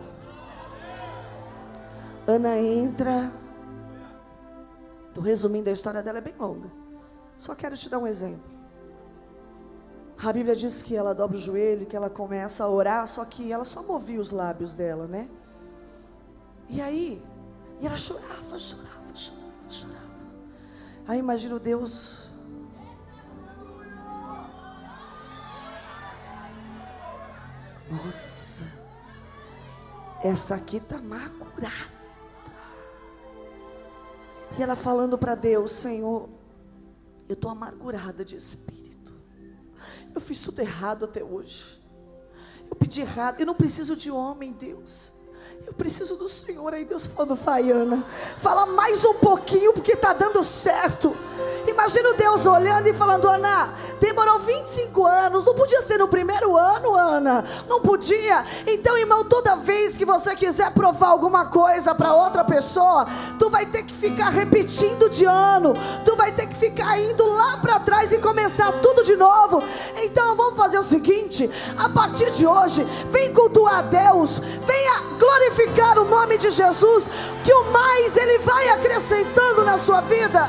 Ana 2.26 2.58
entra. 2.58 3.32
Estou 5.08 5.22
resumindo 5.24 5.68
a 5.68 5.72
história 5.72 6.02
dela, 6.02 6.18
é 6.18 6.20
bem 6.20 6.34
longa. 6.38 6.70
Só 7.36 7.54
quero 7.54 7.76
te 7.76 7.88
dar 7.88 7.98
um 7.98 8.06
exemplo. 8.06 8.48
A 10.22 10.32
Bíblia 10.32 10.54
diz 10.54 10.82
que 10.82 10.94
ela 10.94 11.14
dobra 11.14 11.36
o 11.36 11.40
joelho, 11.40 11.86
que 11.86 11.96
ela 11.96 12.10
começa 12.10 12.62
a 12.62 12.68
orar, 12.68 13.08
só 13.08 13.24
que 13.24 13.50
ela 13.50 13.64
só 13.64 13.82
movia 13.82 14.20
os 14.20 14.30
lábios 14.30 14.74
dela, 14.74 15.06
né? 15.06 15.28
E 16.68 16.80
aí, 16.80 17.22
e 17.80 17.86
ela 17.86 17.96
chorava, 17.96 18.58
chorava, 18.58 19.14
chorava, 19.14 19.70
chorava. 19.70 20.00
Aí 21.08 21.18
imagino 21.18 21.58
Deus. 21.58 22.29
Nossa, 27.90 28.64
essa 30.22 30.54
aqui 30.54 30.76
está 30.76 30.98
maculada. 30.98 32.00
E 34.56 34.62
ela 34.62 34.76
falando 34.76 35.18
para 35.18 35.34
Deus: 35.34 35.72
Senhor, 35.72 36.28
eu 37.28 37.34
estou 37.34 37.50
amargurada 37.50 38.24
de 38.24 38.36
espírito. 38.36 39.14
Eu 40.14 40.20
fiz 40.20 40.40
tudo 40.42 40.60
errado 40.60 41.04
até 41.04 41.22
hoje. 41.22 41.80
Eu 42.68 42.76
pedi 42.76 43.00
errado. 43.00 43.40
Eu 43.40 43.46
não 43.46 43.54
preciso 43.54 43.96
de 43.96 44.10
homem, 44.10 44.52
Deus. 44.52 45.12
Eu 45.66 45.74
preciso 45.74 46.16
do 46.16 46.28
Senhor. 46.28 46.74
Aí 46.74 46.84
Deus 46.84 47.06
falando, 47.06 47.34
vai, 47.36 47.70
Ana, 47.70 48.04
fala 48.38 48.66
mais 48.66 49.04
um 49.04 49.14
pouquinho, 49.14 49.72
porque 49.72 49.92
está 49.92 50.12
dando 50.12 50.42
certo. 50.42 51.16
Imagina 51.66 52.14
Deus 52.14 52.46
olhando 52.46 52.88
e 52.88 52.92
falando, 52.92 53.28
Ana, 53.28 53.72
demorou 54.00 54.38
25 54.40 55.06
anos, 55.06 55.44
não 55.44 55.54
podia 55.54 55.80
ser 55.80 55.98
no 55.98 56.08
primeiro 56.08 56.56
ano, 56.56 56.94
Ana, 56.94 57.44
não 57.68 57.80
podia. 57.80 58.44
Então, 58.66 58.96
irmão, 58.96 59.24
toda 59.24 59.56
vez 59.56 59.96
que 59.96 60.04
você 60.04 60.34
quiser 60.34 60.72
provar 60.72 61.08
alguma 61.08 61.46
coisa 61.46 61.94
para 61.94 62.14
outra 62.14 62.44
pessoa, 62.44 63.06
tu 63.38 63.48
vai 63.48 63.66
ter 63.66 63.84
que 63.84 63.94
ficar 63.94 64.30
repetindo 64.30 65.08
de 65.08 65.24
ano, 65.24 65.74
tu 66.04 66.16
vai 66.16 66.32
ter 66.32 66.46
que 66.46 66.56
ficar 66.56 66.98
indo 66.98 67.24
lá 67.26 67.58
para 67.58 67.80
trás 67.80 68.12
e 68.12 68.18
começar 68.18 68.72
tudo 68.80 69.04
de 69.04 69.16
novo. 69.16 69.62
Então, 70.02 70.34
vamos 70.34 70.56
fazer 70.56 70.78
o 70.78 70.82
seguinte: 70.82 71.48
a 71.78 71.88
partir 71.88 72.30
de 72.30 72.46
hoje, 72.46 72.84
vem 73.10 73.32
cultuar 73.32 73.88
Deus, 73.88 74.38
venha 74.38 75.00
glorificar 75.18 75.39
o 76.00 76.04
nome 76.04 76.38
de 76.38 76.50
Jesus, 76.50 77.08
que 77.44 77.52
o 77.52 77.64
mais 77.70 78.16
Ele 78.16 78.38
vai 78.38 78.68
acrescentando 78.68 79.64
na 79.64 79.76
sua 79.78 80.00
vida. 80.00 80.46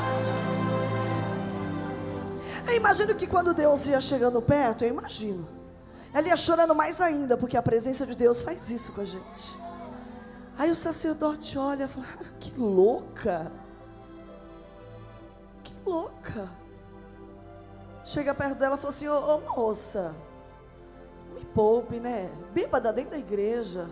Eu 2.66 2.74
imagino 2.74 3.14
que 3.14 3.26
quando 3.26 3.52
Deus 3.52 3.86
ia 3.86 4.00
chegando 4.00 4.40
perto, 4.40 4.84
eu 4.84 4.88
imagino. 4.88 5.46
Ela 6.12 6.28
ia 6.28 6.36
chorando 6.36 6.74
mais 6.74 7.00
ainda, 7.00 7.36
porque 7.36 7.56
a 7.56 7.62
presença 7.62 8.06
de 8.06 8.14
Deus 8.14 8.42
faz 8.42 8.70
isso 8.70 8.92
com 8.92 9.00
a 9.00 9.04
gente. 9.04 9.58
Aí 10.58 10.70
o 10.70 10.76
sacerdote 10.76 11.58
olha 11.58 11.84
e 11.84 11.88
fala: 11.88 12.06
ah, 12.20 12.32
Que 12.38 12.58
louca! 12.58 13.50
Que 15.64 15.74
louca! 15.84 16.48
Chega 18.04 18.34
perto 18.34 18.58
dela 18.58 18.76
e 18.76 18.78
fala 18.78 18.90
assim: 18.90 19.08
Ô 19.08 19.40
moça, 19.56 20.14
me 21.34 21.44
poupe, 21.46 21.98
né? 21.98 22.30
Bêbada 22.52 22.92
dentro 22.92 23.12
da 23.12 23.18
igreja. 23.18 23.88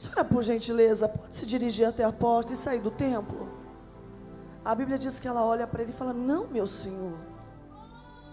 Senhora, 0.00 0.24
por 0.24 0.42
gentileza, 0.42 1.06
pode 1.06 1.36
se 1.36 1.44
dirigir 1.44 1.86
até 1.86 2.02
a 2.04 2.10
porta 2.10 2.54
e 2.54 2.56
sair 2.56 2.80
do 2.80 2.90
templo? 2.90 3.46
A 4.64 4.74
Bíblia 4.74 4.98
diz 4.98 5.20
que 5.20 5.28
ela 5.28 5.44
olha 5.44 5.66
para 5.66 5.82
ele 5.82 5.90
e 5.90 5.94
fala: 5.94 6.14
Não, 6.14 6.46
meu 6.46 6.66
senhor. 6.66 7.18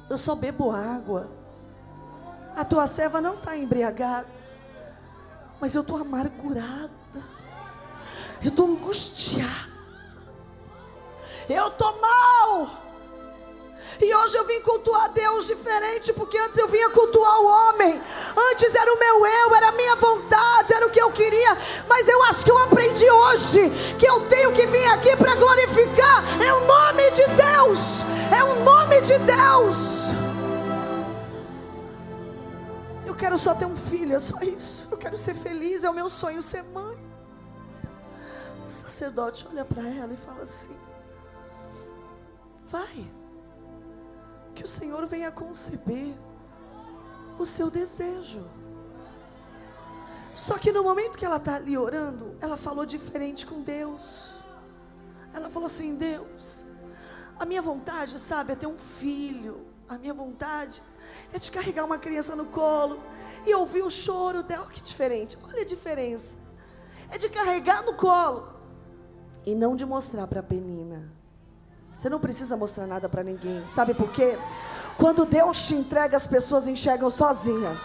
Eu 0.10 0.18
só 0.18 0.34
bebo 0.34 0.72
água. 0.72 1.30
A 2.56 2.64
tua 2.64 2.88
serva 2.88 3.20
não 3.20 3.34
está 3.34 3.58
embriagada. 3.58 4.30
Mas 5.60 5.76
eu 5.76 5.82
estou 5.82 5.98
amargurada. 5.98 6.90
Eu 8.42 8.48
estou 8.48 8.66
angustiada. 8.66 9.74
Eu 11.50 11.68
estou 11.68 12.00
mal. 12.00 12.87
E 14.00 14.14
hoje 14.14 14.38
eu 14.38 14.46
vim 14.46 14.62
cultuar 14.62 15.10
Deus 15.10 15.48
diferente, 15.48 16.14
porque 16.14 16.38
antes 16.38 16.58
eu 16.58 16.68
vinha 16.68 16.90
cultuar 16.90 17.40
o 17.42 17.46
homem. 17.46 18.00
Antes 18.52 18.76
era 18.76 18.94
o 18.94 19.00
meu 19.00 19.26
eu, 19.26 19.56
era 19.56 19.70
a 19.70 19.72
minha 19.72 19.96
vontade, 19.96 20.74
era 20.74 20.86
o 20.86 20.90
que 20.90 21.02
eu 21.02 21.12
queria. 21.12 21.58
Mas 21.88 22.08
eu 22.08 22.22
acho 22.24 22.46
que 22.46 22.52
eu 22.52 22.58
aprendi 22.60 23.10
hoje 23.10 23.70
que 23.98 24.06
eu 24.06 24.22
tenho 24.28 24.54
que 24.54 24.68
vir 24.68 24.86
aqui 24.88 25.16
para 25.16 25.36
glorificar. 25.36 26.24
É 26.42 26.54
o 26.54 26.66
nome 26.66 27.10
de 27.12 27.26
Deus. 27.28 28.02
É 28.32 28.44
o 28.44 28.64
nome 28.64 29.02
de 29.02 29.18
Deus. 29.20 30.08
Eu 33.06 33.16
quero 33.16 33.38
só 33.38 33.56
ter 33.56 33.66
um 33.66 33.76
filho, 33.76 34.16
é 34.16 34.20
só 34.20 34.40
isso. 34.42 34.88
Eu 34.92 34.98
quero 34.98 35.18
ser 35.18 35.34
feliz, 35.34 35.84
é 35.84 35.90
o 35.90 35.94
meu 35.94 36.10
sonho 36.10 36.42
ser 36.42 36.64
mãe. 36.64 36.98
O 38.68 38.70
sacerdote 38.70 39.48
olha 39.50 39.66
para 39.66 39.88
ela 39.88 40.14
e 40.14 40.18
fala 40.18 40.42
assim: 40.42 40.78
Vai 42.70 43.08
que 44.58 44.64
o 44.64 44.68
Senhor 44.68 45.06
venha 45.06 45.32
conceber 45.32 46.16
o 47.38 47.46
seu 47.46 47.70
desejo. 47.70 48.44
Só 50.34 50.58
que 50.58 50.72
no 50.72 50.84
momento 50.84 51.18
que 51.18 51.26
ela 51.26 51.38
está 51.38 51.56
ali 51.56 51.78
orando, 51.78 52.36
ela 52.42 52.58
falou 52.58 52.84
diferente 52.84 53.46
com 53.46 53.62
Deus. 53.62 54.42
Ela 55.32 55.48
falou 55.48 55.68
assim: 55.68 55.96
Deus, 55.96 56.66
a 57.40 57.46
minha 57.46 57.62
vontade, 57.62 58.20
sabe, 58.20 58.54
é 58.54 58.56
ter 58.56 58.66
um 58.66 58.80
filho. 58.80 59.68
A 59.88 59.98
minha 59.98 60.14
vontade 60.14 60.82
é 61.32 61.38
de 61.38 61.52
carregar 61.52 61.86
uma 61.86 62.00
criança 62.00 62.36
no 62.36 62.46
colo 62.46 63.00
e 63.46 63.54
ouvir 63.54 63.84
o 63.84 63.92
choro 63.92 64.42
dela. 64.42 64.64
Olha 64.64 64.74
que 64.74 64.82
diferente, 64.82 65.38
olha 65.44 65.62
a 65.62 65.66
diferença. 65.66 66.38
É 67.12 67.18
de 67.20 67.30
carregar 67.30 67.86
no 67.86 67.94
colo 67.94 68.50
e 69.46 69.54
não 69.54 69.76
de 69.76 69.86
mostrar 69.86 70.26
para 70.26 70.40
a 70.40 70.44
penina. 70.44 71.17
Você 71.98 72.10
não 72.10 72.20
precisa 72.20 72.56
mostrar 72.56 72.86
nada 72.86 73.10
para 73.10 73.24
ninguém. 73.24 73.66
Sabe 73.66 73.94
por 73.94 74.12
quê? 74.12 74.38
Quando 74.98 75.26
Deus 75.26 75.66
te 75.66 75.74
entrega, 75.74 76.16
as 76.16 76.28
pessoas 76.28 76.68
enxergam 76.68 77.10
sozinha. 77.10 77.76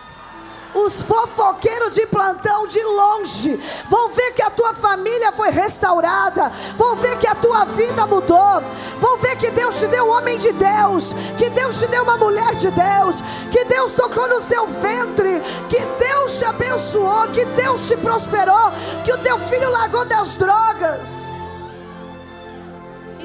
Os 0.75 1.03
fofoqueiros 1.03 1.95
de 1.95 2.07
plantão 2.07 2.67
de 2.67 2.83
longe 2.83 3.61
vão 3.91 4.09
ver 4.09 4.33
que 4.33 4.43
a 4.43 4.49
tua 4.49 4.73
família 4.73 5.31
foi 5.31 5.51
restaurada, 5.51 6.49
vão 6.77 6.97
ver 6.97 7.19
que 7.19 7.27
a 7.27 7.35
tua 7.35 7.67
vida 7.67 8.07
mudou, 8.07 8.63
vão 8.99 9.19
ver 9.19 9.37
que 9.37 9.51
Deus 9.51 9.79
te 9.79 9.87
deu 9.87 10.07
um 10.07 10.13
homem 10.13 10.39
de 10.39 10.51
Deus, 10.53 11.13
que 11.37 11.51
Deus 11.51 11.79
te 11.79 11.87
deu 11.89 12.03
uma 12.03 12.17
mulher 12.17 12.55
de 12.55 12.71
Deus, 12.71 13.21
que 13.51 13.67
Deus 13.67 13.93
tocou 13.93 14.27
no 14.29 14.41
seu 14.41 14.67
ventre, 14.67 15.43
que 15.69 15.85
Deus 16.03 16.39
te 16.39 16.45
abençoou, 16.47 17.29
que 17.29 17.45
Deus 17.45 17.87
te 17.87 17.97
prosperou, 17.99 18.73
que 19.05 19.13
o 19.13 19.19
teu 19.19 19.39
filho 19.41 19.71
largou 19.71 20.07
das 20.07 20.37
drogas. 20.39 21.31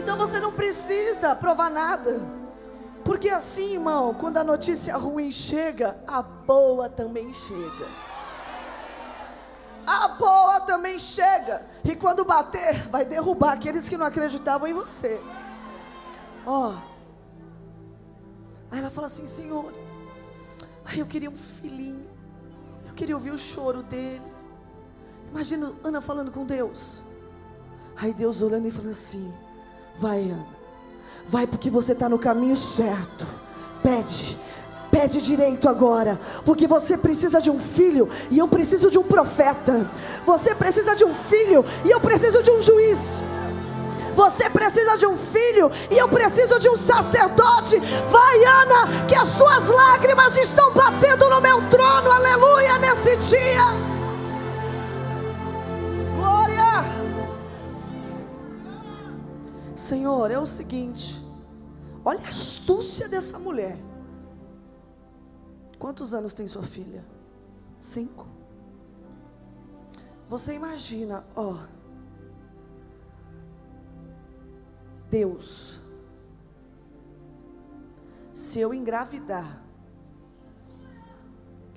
Então 0.07 0.17
você 0.17 0.39
não 0.39 0.53
precisa 0.53 1.35
provar 1.35 1.69
nada. 1.69 2.21
Porque 3.03 3.27
assim, 3.27 3.73
irmão, 3.73 4.13
quando 4.13 4.37
a 4.37 4.43
notícia 4.43 4.95
ruim 4.95 5.33
chega, 5.33 6.01
a 6.07 6.21
boa 6.21 6.87
também 6.87 7.33
chega. 7.33 7.89
A 9.85 10.07
boa 10.07 10.61
também 10.61 10.97
chega. 10.97 11.67
E 11.83 11.93
quando 11.93 12.23
bater, 12.23 12.87
vai 12.87 13.03
derrubar 13.03 13.51
aqueles 13.51 13.89
que 13.89 13.97
não 13.97 14.05
acreditavam 14.05 14.65
em 14.69 14.73
você. 14.73 15.19
Ó. 16.45 16.69
Oh. 16.69 16.75
Aí 18.71 18.79
ela 18.79 18.89
fala 18.89 19.07
assim: 19.07 19.27
Senhor, 19.27 19.73
ai, 20.85 21.01
eu 21.01 21.05
queria 21.05 21.29
um 21.29 21.35
filhinho. 21.35 22.09
Eu 22.87 22.93
queria 22.93 23.13
ouvir 23.13 23.31
o 23.31 23.37
choro 23.37 23.83
dele. 23.83 24.23
Imagina 25.31 25.73
Ana 25.83 25.99
falando 25.99 26.31
com 26.31 26.45
Deus. 26.45 27.03
Aí 27.97 28.13
Deus 28.13 28.41
olhando 28.41 28.69
e 28.69 28.71
falando 28.71 28.91
assim: 28.91 29.33
Vai, 29.97 30.21
Ana. 30.31 30.45
Vai 31.27 31.47
porque 31.47 31.69
você 31.69 31.91
está 31.91 32.07
no 32.07 32.19
caminho 32.19 32.55
certo. 32.55 33.25
Pede. 33.83 34.37
Pede 34.91 35.21
direito 35.21 35.67
agora, 35.69 36.19
porque 36.43 36.65
você 36.65 36.97
precisa 36.97 37.39
de 37.39 37.51
um 37.51 37.59
filho 37.59 38.09
e 38.31 38.39
eu 38.39 38.47
preciso 38.47 38.89
de 38.89 38.97
um 38.97 39.03
profeta. 39.03 39.87
Você 40.25 40.55
precisa 40.55 40.95
de 40.95 41.05
um 41.05 41.13
filho 41.13 41.63
e 41.85 41.91
eu 41.91 41.99
preciso 41.99 42.41
de 42.41 42.49
um 42.49 42.61
juiz. 42.61 43.21
Você 44.15 44.49
precisa 44.49 44.97
de 44.97 45.05
um 45.05 45.15
filho 45.15 45.69
e 45.91 45.97
eu 45.97 46.07
preciso 46.07 46.57
de 46.57 46.67
um 46.69 46.75
sacerdote. 46.75 47.77
Vai, 48.09 48.43
Ana, 48.43 49.05
que 49.07 49.13
as 49.13 49.27
suas 49.27 49.67
lágrimas 49.67 50.35
estão 50.37 50.73
batendo 50.73 51.29
no 51.29 51.41
meu 51.41 51.61
trono. 51.69 52.09
Aleluia 52.09 52.79
nesse 52.79 53.15
dia. 53.17 53.96
Senhor, 59.87 60.29
é 60.29 60.37
o 60.37 60.45
seguinte: 60.45 61.23
olha 62.03 62.19
a 62.25 62.27
astúcia 62.27 63.07
dessa 63.07 63.39
mulher. 63.39 63.77
Quantos 65.79 66.13
anos 66.13 66.33
tem 66.33 66.45
sua 66.47 66.63
filha? 66.63 67.05
Cinco. 67.79 68.27
Você 70.27 70.53
imagina, 70.53 71.23
ó. 71.33 71.59
Deus, 75.09 75.79
se 78.33 78.59
eu 78.59 78.73
engravidar, 78.73 79.63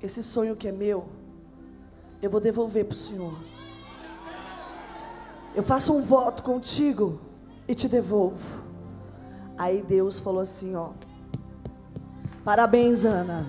esse 0.02 0.20
sonho 0.20 0.56
que 0.56 0.66
é 0.66 0.72
meu, 0.72 1.08
eu 2.20 2.28
vou 2.28 2.40
devolver 2.40 2.86
para 2.86 2.94
o 2.94 2.96
Senhor. 2.96 3.38
Eu 5.54 5.62
faço 5.62 5.94
um 5.94 6.02
voto 6.02 6.42
contigo 6.42 7.29
e 7.70 7.74
te 7.74 7.88
devolvo. 7.88 8.64
Aí 9.56 9.80
Deus 9.80 10.18
falou 10.18 10.40
assim, 10.40 10.74
ó. 10.74 10.88
Parabéns, 12.44 13.04
Ana. 13.04 13.46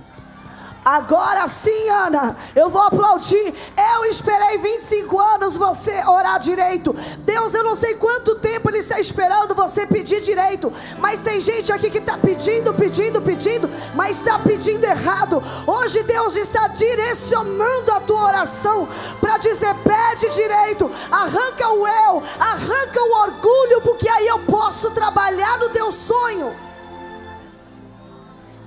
Agora 0.83 1.47
sim, 1.47 1.89
Ana, 1.89 2.35
eu 2.55 2.67
vou 2.67 2.81
aplaudir. 2.81 3.53
Eu 3.93 4.05
esperei 4.05 4.57
25 4.57 5.19
anos 5.19 5.55
você 5.55 6.03
orar 6.07 6.39
direito. 6.39 6.91
Deus, 7.19 7.53
eu 7.53 7.63
não 7.63 7.75
sei 7.75 7.93
quanto 7.95 8.35
tempo 8.35 8.67
Ele 8.69 8.79
está 8.79 8.99
esperando 8.99 9.53
você 9.53 9.85
pedir 9.85 10.21
direito. 10.21 10.73
Mas 10.97 11.21
tem 11.21 11.39
gente 11.39 11.71
aqui 11.71 11.91
que 11.91 11.99
está 11.99 12.17
pedindo, 12.17 12.73
pedindo, 12.73 13.21
pedindo, 13.21 13.69
mas 13.93 14.17
está 14.17 14.39
pedindo 14.39 14.83
errado. 14.83 15.43
Hoje 15.67 16.01
Deus 16.01 16.35
está 16.35 16.67
direcionando 16.69 17.91
a 17.91 17.99
tua 17.99 18.25
oração 18.25 18.87
para 19.19 19.37
dizer: 19.37 19.75
pede 19.83 20.33
direito, 20.33 20.89
arranca 21.11 21.69
o 21.69 21.87
eu, 21.87 22.23
arranca 22.39 23.03
o 23.03 23.21
orgulho, 23.21 23.81
porque 23.81 24.09
aí 24.09 24.25
eu 24.25 24.39
posso 24.39 24.89
trabalhar 24.89 25.59
no 25.59 25.69
teu 25.69 25.91
sonho. 25.91 26.70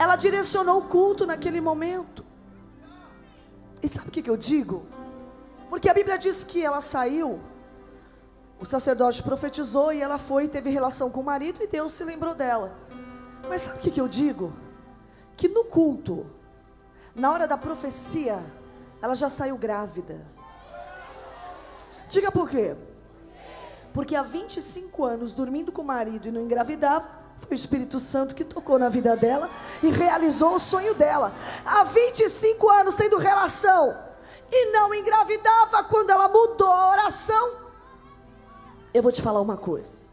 Ela 0.05 0.17
direcionou 0.17 0.81
o 0.81 0.83
culto 0.83 1.25
naquele 1.25 1.62
momento. 1.62 2.23
E 3.83 3.88
sabe 3.88 4.09
o 4.09 4.11
que, 4.11 4.29
eu 4.29 4.37
digo? 4.37 4.87
Porque 5.71 5.88
a 5.88 5.95
Bíblia 5.95 6.19
diz 6.19 6.45
que 6.45 6.62
ela 6.62 6.83
saiu, 6.83 7.40
o 8.61 8.67
sacerdote 8.67 9.23
profetizou 9.23 9.95
e 9.95 10.03
ela 10.03 10.19
foi 10.19 10.45
e 10.45 10.49
teve 10.49 10.69
relação 10.69 11.11
com 11.11 11.21
o 11.23 11.25
marido 11.25 11.62
e 11.62 11.67
Deus 11.67 11.93
se 11.93 12.05
lembrou 12.05 12.35
dela. 12.35 12.77
Mas 13.49 13.62
sabe 13.62 13.79
o 13.79 13.81
que 13.81 13.99
eu 13.99 14.07
digo? 14.07 14.53
Que 15.38 15.49
no 15.49 15.64
culto, 15.64 16.27
na 17.14 17.33
hora 17.33 17.49
da 17.49 17.57
profecia, 17.57 18.45
ela 19.01 19.14
já 19.14 19.31
saiu 19.31 19.57
grávida. 19.57 20.21
Diga 22.11 22.31
por 22.31 22.51
quê? 22.51 22.77
Porque 23.95 24.14
há 24.14 24.23
25 24.23 25.03
anos 25.03 25.33
dormindo 25.33 25.73
com 25.73 25.81
o 25.81 25.87
marido 25.87 26.29
e 26.29 26.31
não 26.31 26.43
engravidava, 26.43 27.23
foi 27.40 27.51
o 27.51 27.55
Espírito 27.55 27.99
Santo 27.99 28.35
que 28.35 28.44
tocou 28.44 28.79
na 28.79 28.88
vida 28.88 29.16
dela 29.16 29.51
e 29.83 29.90
realizou 29.90 30.55
o 30.55 30.61
sonho 30.61 30.94
dela. 30.94 31.33
Há 31.64 31.85
25 31.85 32.70
anos 32.70 32.94
tendo 32.94 33.18
relação 33.18 33.97
e 34.51 34.73
não 34.73 34.94
engravidava 34.94 35.85
quando 35.85 36.11
ela 36.11 36.29
mudou 36.29 36.70
a 36.70 36.90
oração. 36.90 37.53
Eu 38.92 39.03
vou 39.03 39.12
te 39.12 39.20
falar 39.20 39.40
uma 39.40 39.57
coisa. 39.57 40.05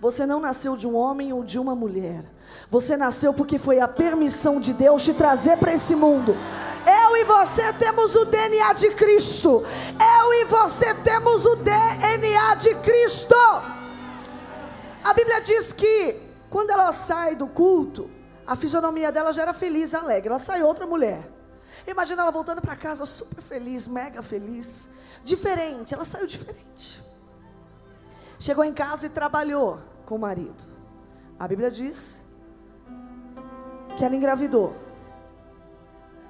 Você 0.00 0.26
não 0.26 0.40
nasceu 0.40 0.76
de 0.76 0.86
um 0.86 0.94
homem 0.94 1.32
ou 1.32 1.42
de 1.42 1.58
uma 1.58 1.74
mulher. 1.74 2.24
Você 2.70 2.96
nasceu 2.96 3.32
porque 3.32 3.58
foi 3.58 3.80
a 3.80 3.88
permissão 3.88 4.60
de 4.60 4.72
Deus 4.72 5.02
te 5.02 5.14
trazer 5.14 5.56
para 5.58 5.72
esse 5.72 5.94
mundo. 5.94 6.36
Eu 6.86 7.16
e 7.16 7.24
você 7.24 7.72
temos 7.72 8.14
o 8.14 8.24
DNA 8.24 8.72
de 8.74 8.90
Cristo. 8.90 9.64
Eu 10.20 10.34
e 10.34 10.44
você 10.44 10.94
temos 10.94 11.44
o 11.44 11.56
DNA 11.56 12.54
de 12.56 12.74
Cristo. 12.76 13.34
A 15.02 15.14
Bíblia 15.14 15.40
diz 15.40 15.72
que 15.72 16.25
quando 16.56 16.70
ela 16.70 16.90
sai 16.90 17.36
do 17.36 17.46
culto, 17.46 18.10
a 18.46 18.56
fisionomia 18.56 19.12
dela 19.12 19.30
já 19.30 19.42
era 19.42 19.52
feliz, 19.52 19.92
alegre. 19.92 20.30
Ela 20.30 20.38
sai 20.38 20.62
outra 20.62 20.86
mulher. 20.86 21.30
Imagina 21.86 22.22
ela 22.22 22.30
voltando 22.30 22.62
para 22.62 22.74
casa 22.74 23.04
super 23.04 23.42
feliz, 23.42 23.86
mega 23.86 24.22
feliz, 24.22 24.88
diferente. 25.22 25.92
Ela 25.92 26.06
saiu 26.06 26.26
diferente. 26.26 27.04
Chegou 28.40 28.64
em 28.64 28.72
casa 28.72 29.04
e 29.04 29.10
trabalhou 29.10 29.82
com 30.06 30.14
o 30.14 30.18
marido. 30.18 30.64
A 31.38 31.46
Bíblia 31.46 31.70
diz 31.70 32.24
que 33.98 34.02
ela 34.02 34.16
engravidou. 34.16 34.74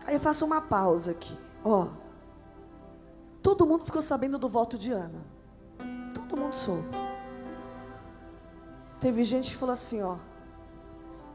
Aí 0.04 0.14
eu 0.14 0.20
faço 0.20 0.44
uma 0.44 0.60
pausa 0.60 1.12
aqui. 1.12 1.38
Ó, 1.62 1.86
todo 3.40 3.64
mundo 3.64 3.84
ficou 3.84 4.02
sabendo 4.02 4.38
do 4.38 4.48
voto 4.48 4.76
de 4.76 4.90
Ana. 4.90 5.24
Todo 6.12 6.36
mundo 6.36 6.56
soube. 6.56 7.05
Teve 9.00 9.24
gente 9.24 9.52
que 9.52 9.56
falou 9.56 9.72
assim, 9.72 10.02
ó, 10.02 10.16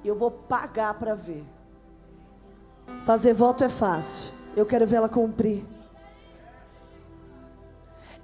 eu 0.04 0.16
vou 0.16 0.32
pagar 0.32 0.94
para 0.96 1.14
ver. 1.14 1.46
Fazer 3.06 3.34
voto 3.34 3.64
é 3.64 3.70
fácil. 3.70 4.34
Eu 4.56 4.66
quero 4.66 4.86
ver 4.86 4.98
ela 4.98 5.10
cumprir. 5.10 5.66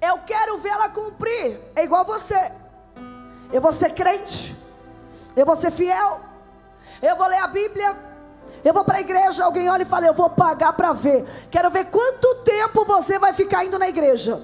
Eu 0.01 0.19
quero 0.25 0.57
ver 0.57 0.69
ela 0.69 0.89
cumprir. 0.89 1.59
É 1.75 1.83
igual 1.83 2.03
você. 2.03 2.51
Eu 3.51 3.61
vou 3.61 3.71
ser 3.71 3.93
crente. 3.93 4.55
Eu 5.35 5.45
vou 5.45 5.55
ser 5.55 5.71
fiel. 5.71 6.19
Eu 7.01 7.15
vou 7.15 7.27
ler 7.27 7.37
a 7.37 7.47
Bíblia. 7.47 7.95
Eu 8.63 8.73
vou 8.73 8.83
para 8.83 8.97
a 8.97 9.01
igreja. 9.01 9.45
Alguém 9.45 9.69
olha 9.69 9.83
e 9.83 9.85
fala: 9.85 10.07
Eu 10.07 10.13
vou 10.13 10.29
pagar 10.29 10.73
para 10.73 10.93
ver. 10.93 11.25
Quero 11.49 11.69
ver 11.69 11.85
quanto 11.85 12.35
tempo 12.43 12.85
você 12.85 13.17
vai 13.17 13.33
ficar 13.33 13.65
indo 13.65 13.79
na 13.79 13.87
igreja. 13.87 14.41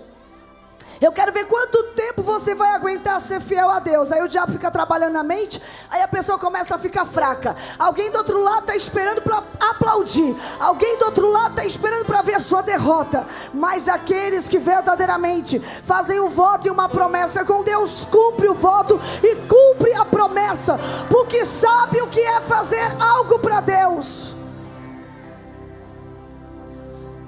Eu 1.01 1.12
quero 1.12 1.32
ver 1.32 1.45
quanto 1.45 1.84
tempo 1.95 2.21
você 2.21 2.56
vai 2.56 2.73
aguentar 2.73 3.19
ser 3.21 3.41
fiel 3.41 3.69
a 3.69 3.79
Deus. 3.79 4.12
Aí 4.12 4.21
o 4.21 4.27
diabo 4.27 4.51
fica 4.51 4.71
trabalhando 4.71 5.13
na 5.13 5.23
mente, 5.23 5.62
aí 5.89 6.01
a 6.01 6.08
pessoa 6.08 6.38
começa 6.38 6.75
a 6.75 6.79
ficar 6.79 7.06
fraca. 7.06 7.56
Alguém 7.77 8.12
do 8.12 8.17
outro 8.17 8.41
lado 8.41 8.62
está 8.62 8.75
esperando 8.75 9.21
para 9.21 9.43
aplaudir. 9.60 10.36
Alguém 10.60 10.97
do 10.97 11.06
outro 11.06 11.29
lado 11.29 11.51
está 11.51 11.65
esperando 11.65 12.06
para 12.06 12.21
ver 12.21 12.36
a 12.36 12.39
sua 12.39 12.62
derrota. 12.62 13.25
Mas 13.53 13.89
aqueles 13.89 14.47
que 14.47 14.60
verdadeiramente 14.60 15.60
fazem 15.60 16.19
um 16.19 16.29
voto 16.29 16.67
e 16.67 16.71
uma 16.71 16.88
promessa 16.89 17.43
com 17.43 17.63
Deus, 17.63 18.06
cumpre 18.06 18.47
o 18.47 18.53
voto 18.53 18.99
e 19.21 19.36
cumpre 19.47 19.93
a 19.93 20.06
promessa, 20.06 20.79
porque 21.10 21.45
sabe 21.45 22.01
o 22.01 22.08
que 22.08 22.19
é 22.19 22.41
fazer 22.41 22.95
algo 22.99 23.39
para 23.39 23.62
Deus 23.62 24.42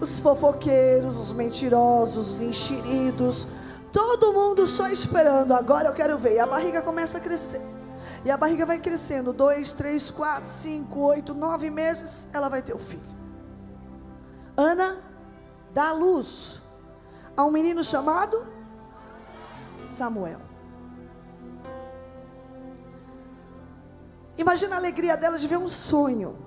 os 0.06 0.20
fofoqueiros, 0.20 1.18
os 1.18 1.34
mentirosos, 1.34 2.36
os 2.36 2.42
enxeridos, 2.42 3.48
Todo 3.96 4.34
mundo 4.34 4.68
só 4.68 4.90
esperando. 4.90 5.54
Agora 5.54 5.88
eu 5.88 5.94
quero 5.94 6.18
ver. 6.18 6.34
E 6.34 6.40
a 6.40 6.46
barriga 6.46 6.82
começa 6.82 7.18
a 7.18 7.22
crescer. 7.22 7.62
E 8.26 8.30
a 8.30 8.36
barriga 8.36 8.66
vai 8.66 8.78
crescendo. 8.78 9.32
Dois, 9.32 9.72
três, 9.72 10.12
quatro, 10.12 10.50
cinco, 10.50 11.00
oito, 11.00 11.34
nove 11.34 11.70
meses. 11.70 12.28
Ela 12.34 12.50
vai 12.50 12.62
ter 12.62 12.74
o 12.74 12.78
filho. 12.78 13.16
Ana 14.58 15.02
dá 15.74 15.94
luz 15.94 16.62
a 17.38 17.46
um 17.46 17.52
menino 17.52 17.86
chamado 17.86 18.46
Samuel. 19.82 20.42
Imagina 24.38 24.76
a 24.76 24.78
alegria 24.78 25.16
dela 25.16 25.38
de 25.38 25.48
ver 25.48 25.58
um 25.58 25.70
sonho. 25.70 26.38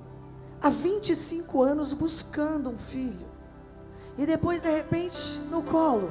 Há 0.60 0.68
25 0.68 1.62
anos 1.62 1.94
buscando 1.94 2.68
um 2.68 2.76
filho. 2.76 3.27
E 4.18 4.26
depois, 4.26 4.60
de 4.60 4.70
repente, 4.70 5.38
no 5.50 5.62
colo 5.62 6.10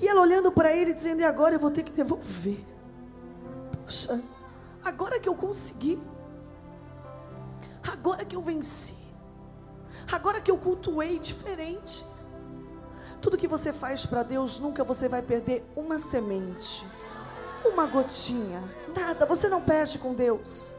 e 0.00 0.06
ela 0.06 0.20
olhando 0.20 0.50
para 0.52 0.72
ele, 0.72 0.92
dizendo: 0.92 1.20
E 1.20 1.24
agora 1.24 1.54
eu 1.54 1.58
vou 1.58 1.70
ter 1.70 1.82
que 1.82 1.92
devolver. 1.92 2.64
Poxa, 3.84 4.20
agora 4.84 5.18
que 5.18 5.28
eu 5.28 5.34
consegui. 5.34 6.00
Agora 7.86 8.24
que 8.24 8.36
eu 8.36 8.42
venci. 8.42 8.94
Agora 10.10 10.40
que 10.40 10.50
eu 10.50 10.56
cultuei 10.56 11.18
diferente. 11.18 12.04
Tudo 13.20 13.36
que 13.36 13.48
você 13.48 13.72
faz 13.72 14.06
para 14.06 14.22
Deus, 14.22 14.60
nunca 14.60 14.84
você 14.84 15.08
vai 15.08 15.20
perder 15.20 15.68
uma 15.74 15.98
semente, 15.98 16.86
uma 17.64 17.84
gotinha, 17.86 18.62
nada. 18.94 19.26
Você 19.26 19.48
não 19.48 19.60
perde 19.60 19.98
com 19.98 20.14
Deus. 20.14 20.74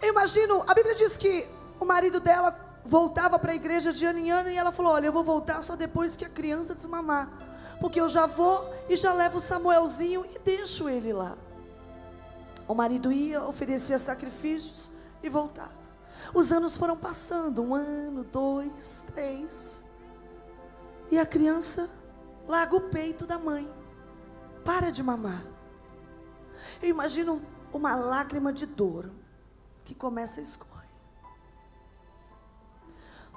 Eu 0.00 0.10
imagino, 0.10 0.62
a 0.66 0.74
Bíblia 0.74 0.94
diz 0.94 1.16
que 1.16 1.48
o 1.80 1.84
marido 1.84 2.20
dela 2.20 2.52
voltava 2.86 3.38
para 3.38 3.52
a 3.52 3.56
igreja 3.56 3.92
de 3.92 4.06
ano 4.06 4.18
em 4.18 4.30
ano 4.30 4.48
e 4.48 4.56
ela 4.56 4.72
falou: 4.72 4.92
Olha, 4.92 5.06
eu 5.06 5.12
vou 5.12 5.24
voltar 5.24 5.62
só 5.62 5.76
depois 5.76 6.16
que 6.16 6.24
a 6.24 6.28
criança 6.28 6.74
desmamar 6.74 7.28
porque 7.80 8.00
eu 8.00 8.08
já 8.08 8.26
vou 8.26 8.72
e 8.88 8.96
já 8.96 9.12
levo 9.12 9.40
Samuelzinho 9.40 10.24
e 10.34 10.38
deixo 10.38 10.88
ele 10.88 11.12
lá. 11.12 11.36
O 12.66 12.74
marido 12.74 13.12
ia, 13.12 13.42
oferecia 13.44 13.98
sacrifícios 13.98 14.90
e 15.22 15.28
voltava. 15.28 15.76
Os 16.34 16.50
anos 16.50 16.76
foram 16.76 16.96
passando, 16.96 17.62
um 17.62 17.74
ano, 17.74 18.24
dois, 18.24 19.04
três. 19.06 19.84
E 21.10 21.18
a 21.18 21.26
criança 21.26 21.88
larga 22.48 22.74
o 22.76 22.80
peito 22.80 23.26
da 23.26 23.38
mãe, 23.38 23.72
para 24.64 24.90
de 24.90 25.02
mamar. 25.02 25.44
Eu 26.82 26.88
imagino 26.88 27.42
uma 27.72 27.94
lágrima 27.94 28.52
de 28.52 28.66
dor 28.66 29.10
que 29.84 29.94
começa 29.94 30.40
a 30.40 30.42
escorrer. 30.42 30.75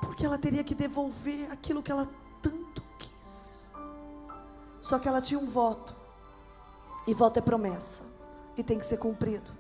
Porque 0.01 0.25
ela 0.25 0.38
teria 0.38 0.63
que 0.63 0.75
devolver 0.75 1.51
aquilo 1.51 1.83
que 1.83 1.91
ela 1.91 2.07
tanto 2.41 2.79
só 4.89 4.97
que 4.97 5.07
ela 5.07 5.21
tinha 5.21 5.39
um 5.39 5.45
voto. 5.45 5.95
E 7.05 7.13
voto 7.13 7.38
é 7.38 7.41
promessa. 7.43 8.03
E 8.57 8.63
tem 8.63 8.79
que 8.79 8.85
ser 8.88 8.97
cumprido. 8.97 9.51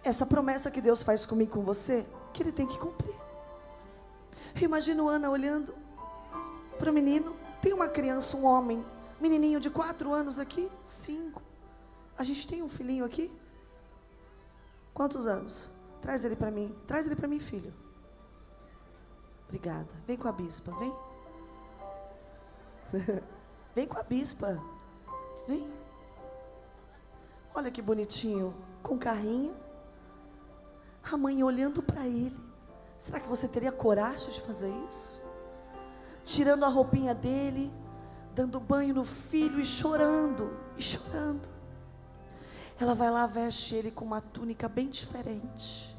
Essa 0.00 0.24
promessa 0.24 0.70
que 0.70 0.80
Deus 0.80 1.02
faz 1.02 1.26
comigo 1.26 1.50
com 1.50 1.62
você, 1.62 2.06
que 2.32 2.40
Ele 2.40 2.52
tem 2.52 2.64
que 2.64 2.78
cumprir. 2.78 3.16
Eu 4.54 4.62
imagino 4.62 5.08
Ana 5.08 5.28
olhando 5.28 5.74
para 6.78 6.88
o 6.88 6.94
menino. 6.94 7.34
Tem 7.60 7.72
uma 7.72 7.88
criança, 7.88 8.36
um 8.36 8.44
homem, 8.44 8.86
menininho 9.20 9.58
de 9.58 9.70
quatro 9.70 10.12
anos 10.12 10.38
aqui, 10.38 10.70
cinco. 10.84 11.42
A 12.16 12.22
gente 12.22 12.46
tem 12.46 12.62
um 12.62 12.68
filhinho 12.68 13.04
aqui. 13.04 13.32
Quantos 14.92 15.26
anos? 15.26 15.68
Traz 16.00 16.24
ele 16.24 16.36
para 16.36 16.52
mim. 16.52 16.76
Traz 16.86 17.06
ele 17.06 17.16
para 17.16 17.26
mim, 17.26 17.40
filho. 17.40 17.74
Obrigada. 19.54 19.88
Vem 20.04 20.16
com 20.16 20.26
a 20.26 20.32
bispa, 20.32 20.72
vem. 20.72 20.92
Vem 23.72 23.86
com 23.86 23.98
a 23.98 24.02
bispa. 24.02 24.60
Vem. 25.46 25.72
Olha 27.54 27.70
que 27.70 27.80
bonitinho. 27.80 28.52
Com 28.82 28.98
carrinho. 28.98 29.54
A 31.04 31.16
mãe 31.16 31.44
olhando 31.44 31.84
para 31.84 32.04
ele. 32.04 32.36
Será 32.98 33.20
que 33.20 33.28
você 33.28 33.46
teria 33.46 33.70
coragem 33.70 34.32
de 34.32 34.40
fazer 34.40 34.72
isso? 34.88 35.22
Tirando 36.24 36.64
a 36.64 36.68
roupinha 36.68 37.14
dele, 37.14 37.72
dando 38.34 38.58
banho 38.58 38.92
no 38.92 39.04
filho 39.04 39.60
e 39.60 39.64
chorando, 39.64 40.50
e 40.76 40.82
chorando. 40.82 41.48
Ela 42.80 42.94
vai 42.96 43.08
lá, 43.08 43.24
veste 43.24 43.76
ele 43.76 43.92
com 43.92 44.04
uma 44.04 44.20
túnica 44.20 44.68
bem 44.68 44.88
diferente. 44.88 45.96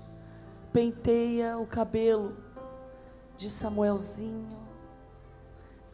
Penteia 0.74 1.58
o 1.58 1.66
cabelo 1.66 2.45
de 3.38 3.50
Samuelzinho. 3.50 4.66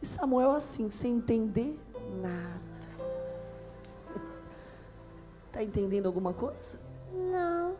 E 0.00 0.06
Samuel 0.06 0.52
assim, 0.52 0.90
sem 0.90 1.16
entender 1.16 1.78
nada. 2.20 2.60
Está 5.46 5.62
entendendo 5.64 6.06
alguma 6.06 6.32
coisa? 6.32 6.78
Não. 7.12 7.76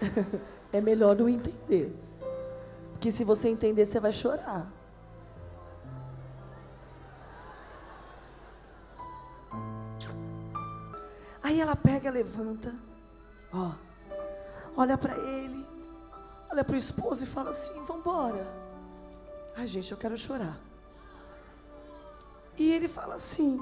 é 0.72 0.80
melhor 0.80 1.16
não 1.16 1.28
entender. 1.28 1.94
Porque 2.92 3.10
se 3.10 3.24
você 3.24 3.48
entender, 3.48 3.86
você 3.86 4.00
vai 4.00 4.12
chorar. 4.12 4.70
Aí 11.42 11.60
ela 11.60 11.74
pega, 11.74 12.10
levanta, 12.10 12.74
ó, 13.50 13.72
olha 14.76 14.98
para 14.98 15.16
ele, 15.16 15.66
olha 16.50 16.64
para 16.64 16.74
o 16.74 16.78
esposo 16.78 17.24
e 17.24 17.26
fala 17.26 17.50
assim: 17.50 17.72
vamos 17.86 18.00
embora. 18.00 18.46
Ai, 19.56 19.66
gente, 19.66 19.90
eu 19.92 19.98
quero 19.98 20.16
chorar. 20.16 20.58
E 22.56 22.72
ele 22.72 22.88
fala 22.88 23.14
assim: 23.14 23.60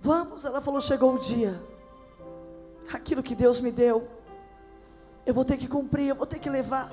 vamos. 0.00 0.44
Ela 0.44 0.60
falou: 0.60 0.80
chegou 0.80 1.14
o 1.14 1.18
dia, 1.18 1.60
aquilo 2.92 3.22
que 3.22 3.34
Deus 3.34 3.60
me 3.60 3.70
deu, 3.70 4.08
eu 5.24 5.34
vou 5.34 5.44
ter 5.44 5.56
que 5.56 5.68
cumprir, 5.68 6.08
eu 6.08 6.14
vou 6.14 6.26
ter 6.26 6.38
que 6.38 6.50
levar. 6.50 6.90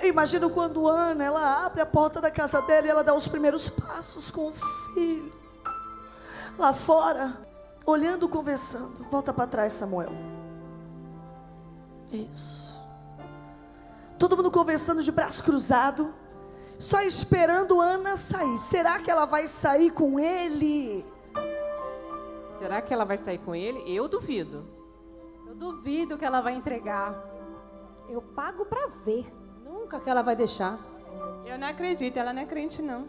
Eu 0.00 0.08
imagino 0.08 0.50
quando 0.50 0.88
Ana, 0.88 1.22
ela 1.22 1.64
abre 1.64 1.80
a 1.80 1.86
porta 1.86 2.20
da 2.20 2.30
casa 2.30 2.60
dela 2.62 2.86
e 2.86 2.90
ela 2.90 3.04
dá 3.04 3.14
os 3.14 3.28
primeiros 3.28 3.68
passos 3.68 4.30
com 4.30 4.48
o 4.48 4.52
filho. 4.94 5.32
Lá 6.58 6.72
fora, 6.72 7.36
olhando, 7.86 8.28
conversando. 8.28 9.04
Volta 9.10 9.32
para 9.32 9.46
trás, 9.46 9.72
Samuel. 9.72 10.10
Isso. 12.10 12.81
Todo 14.22 14.36
mundo 14.36 14.52
conversando 14.52 15.02
de 15.02 15.10
braço 15.10 15.42
cruzado, 15.42 16.14
só 16.78 17.02
esperando 17.02 17.80
Ana 17.80 18.16
sair. 18.16 18.56
Será 18.56 19.00
que 19.00 19.10
ela 19.10 19.24
vai 19.24 19.48
sair 19.48 19.90
com 19.90 20.20
ele? 20.20 21.04
Será 22.56 22.80
que 22.80 22.94
ela 22.94 23.04
vai 23.04 23.18
sair 23.18 23.38
com 23.38 23.52
ele? 23.52 23.82
Eu 23.84 24.06
duvido. 24.06 24.64
Eu 25.44 25.56
duvido 25.56 26.16
que 26.16 26.24
ela 26.24 26.40
vai 26.40 26.54
entregar. 26.54 27.20
Eu 28.08 28.22
pago 28.22 28.64
para 28.64 28.86
ver. 29.04 29.26
Nunca 29.64 29.98
que 29.98 30.08
ela 30.08 30.22
vai 30.22 30.36
deixar. 30.36 30.78
Eu 31.44 31.58
não 31.58 31.66
acredito, 31.66 32.16
ela 32.16 32.32
não 32.32 32.42
é 32.42 32.46
crente 32.46 32.80
não. 32.80 33.08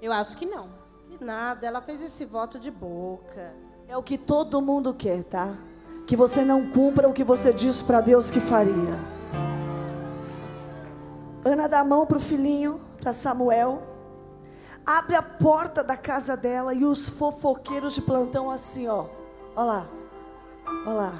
Eu 0.00 0.12
acho 0.12 0.36
que 0.36 0.44
não. 0.44 0.70
Que 1.06 1.22
nada, 1.22 1.64
ela 1.64 1.80
fez 1.80 2.02
esse 2.02 2.24
voto 2.24 2.58
de 2.58 2.72
boca. 2.72 3.54
É 3.86 3.96
o 3.96 4.02
que 4.02 4.18
todo 4.18 4.60
mundo 4.60 4.92
quer, 4.92 5.22
tá? 5.22 5.56
Que 6.04 6.16
você 6.16 6.42
não 6.42 6.68
cumpra 6.68 7.08
o 7.08 7.12
que 7.12 7.22
você 7.22 7.52
disse 7.52 7.84
para 7.84 8.00
Deus 8.00 8.28
que 8.28 8.40
faria. 8.40 9.21
Ana 11.44 11.68
dá 11.68 11.80
a 11.80 11.84
mão 11.84 12.06
para 12.06 12.18
o 12.18 12.20
filhinho, 12.20 12.80
para 13.00 13.12
Samuel. 13.12 13.82
Abre 14.84 15.16
a 15.16 15.22
porta 15.22 15.82
da 15.82 15.96
casa 15.96 16.36
dela 16.36 16.74
e 16.74 16.84
os 16.84 17.08
fofoqueiros 17.08 17.94
de 17.94 18.02
plantão 18.02 18.50
assim, 18.50 18.88
ó. 18.88 19.06
Olha 19.56 19.64
lá. 19.64 19.86
Olha 20.86 20.94
lá. 20.94 21.12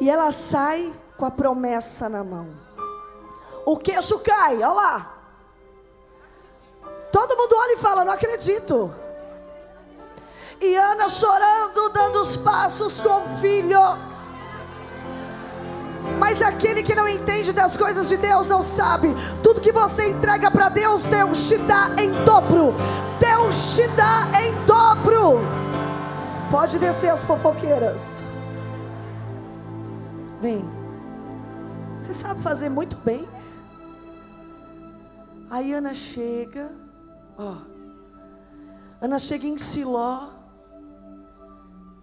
E 0.00 0.08
ela 0.08 0.32
sai 0.32 0.92
com 1.16 1.24
a 1.24 1.30
promessa 1.30 2.08
na 2.08 2.24
mão. 2.24 2.48
O 3.66 3.76
queixo 3.76 4.18
cai, 4.20 4.56
olha 4.56 4.68
lá. 4.68 5.14
Todo 7.12 7.36
mundo 7.36 7.54
olha 7.56 7.74
e 7.74 7.78
fala: 7.78 8.04
Não 8.04 8.12
acredito. 8.12 8.92
E 10.60 10.74
Ana 10.76 11.08
chorando, 11.08 11.88
dando 11.90 12.20
os 12.20 12.36
passos 12.36 13.00
com 13.00 13.18
o 13.18 13.40
filho. 13.40 13.80
Mas 16.18 16.42
aquele 16.42 16.82
que 16.82 16.94
não 16.94 17.08
entende 17.08 17.52
das 17.52 17.76
coisas 17.76 18.08
de 18.08 18.16
Deus 18.16 18.48
não 18.48 18.62
sabe. 18.62 19.14
Tudo 19.42 19.60
que 19.60 19.72
você 19.72 20.10
entrega 20.10 20.50
para 20.50 20.68
Deus, 20.68 21.04
Deus 21.04 21.48
te 21.48 21.58
dá 21.58 21.90
em 21.98 22.12
dobro. 22.24 22.74
Deus 23.18 23.76
te 23.76 23.86
dá 23.88 24.28
em 24.42 24.54
dobro. 24.64 25.40
Pode 26.50 26.78
descer 26.78 27.10
as 27.10 27.24
fofoqueiras. 27.24 28.22
Vem. 30.40 30.64
Você 31.98 32.12
sabe 32.12 32.40
fazer 32.40 32.68
muito 32.70 32.96
bem. 32.96 33.28
Aí 35.50 35.72
Ana 35.72 35.92
chega, 35.92 36.72
ó. 37.36 37.56
Ana 39.00 39.18
chega 39.18 39.46
em 39.46 39.58
Siló. 39.58 40.28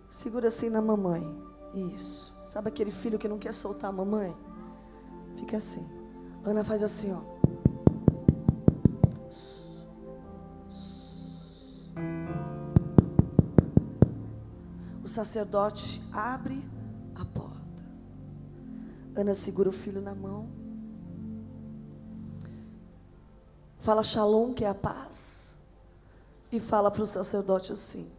Segura 0.07 0.49
assim 0.49 0.69
na 0.69 0.81
mamãe. 0.81 1.25
Isso. 1.73 2.37
Sabe 2.47 2.69
aquele 2.69 2.91
filho 2.91 3.19
que 3.19 3.27
não 3.27 3.38
quer 3.38 3.51
soltar 3.51 3.89
a 3.89 3.93
mamãe? 3.93 4.36
Fica 5.36 5.57
assim. 5.57 5.86
Ana 6.45 6.63
faz 6.63 6.81
assim, 6.81 7.13
ó. 7.13 7.21
O 15.03 15.07
sacerdote 15.10 16.01
abre 16.12 16.63
a 17.13 17.25
porta. 17.25 17.86
Ana 19.13 19.33
segura 19.33 19.67
o 19.67 19.73
filho 19.73 20.01
na 20.01 20.15
mão. 20.15 20.49
Fala 23.77 24.03
shalom, 24.03 24.53
que 24.53 24.63
é 24.63 24.69
a 24.69 24.73
paz. 24.73 25.57
E 26.49 26.62
fala 26.62 26.89
para 26.89 27.03
o 27.03 27.05
sacerdote 27.05 27.73
assim: 27.73 28.10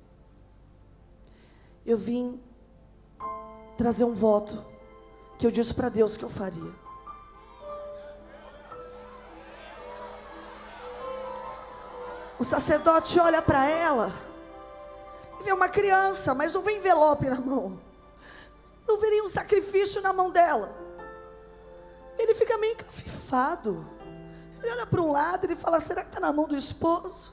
eu 1.88 1.96
vim 1.96 2.38
trazer 3.78 4.02
um 4.02 4.12
voto 4.12 4.62
que 5.38 5.46
eu 5.46 5.52
disse 5.52 5.72
para 5.72 5.88
Deus 5.88 6.16
que 6.16 6.24
eu 6.24 6.28
faria. 6.28 6.72
O 12.40 12.44
sacerdote 12.44 13.18
olha 13.20 13.40
para 13.40 13.64
ela 13.66 14.12
e 15.40 15.44
vê 15.44 15.52
uma 15.52 15.68
criança, 15.68 16.34
mas 16.34 16.52
não 16.52 16.62
vê 16.62 16.76
envelope 16.76 17.26
na 17.26 17.40
mão. 17.40 17.80
Não 18.86 18.98
vê 18.98 19.10
nenhum 19.10 19.28
sacrifício 19.28 20.02
na 20.02 20.12
mão 20.12 20.30
dela. 20.30 20.74
Ele 22.18 22.34
fica 22.34 22.58
meio 22.58 22.72
encafifado. 22.72 23.86
Ele 24.60 24.72
olha 24.72 24.86
para 24.86 25.00
um 25.00 25.12
lado 25.12 25.50
e 25.50 25.54
fala: 25.54 25.78
Será 25.78 26.02
que 26.02 26.08
está 26.08 26.20
na 26.20 26.32
mão 26.32 26.48
do 26.48 26.56
esposo? 26.56 27.32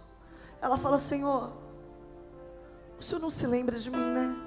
Ela 0.61 0.77
fala: 0.77 0.99
Senhor, 0.99 1.51
o 2.99 3.03
senhor 3.03 3.19
não 3.19 3.31
se 3.31 3.47
lembra 3.47 3.79
de 3.79 3.89
mim, 3.89 3.97
né? 3.97 4.44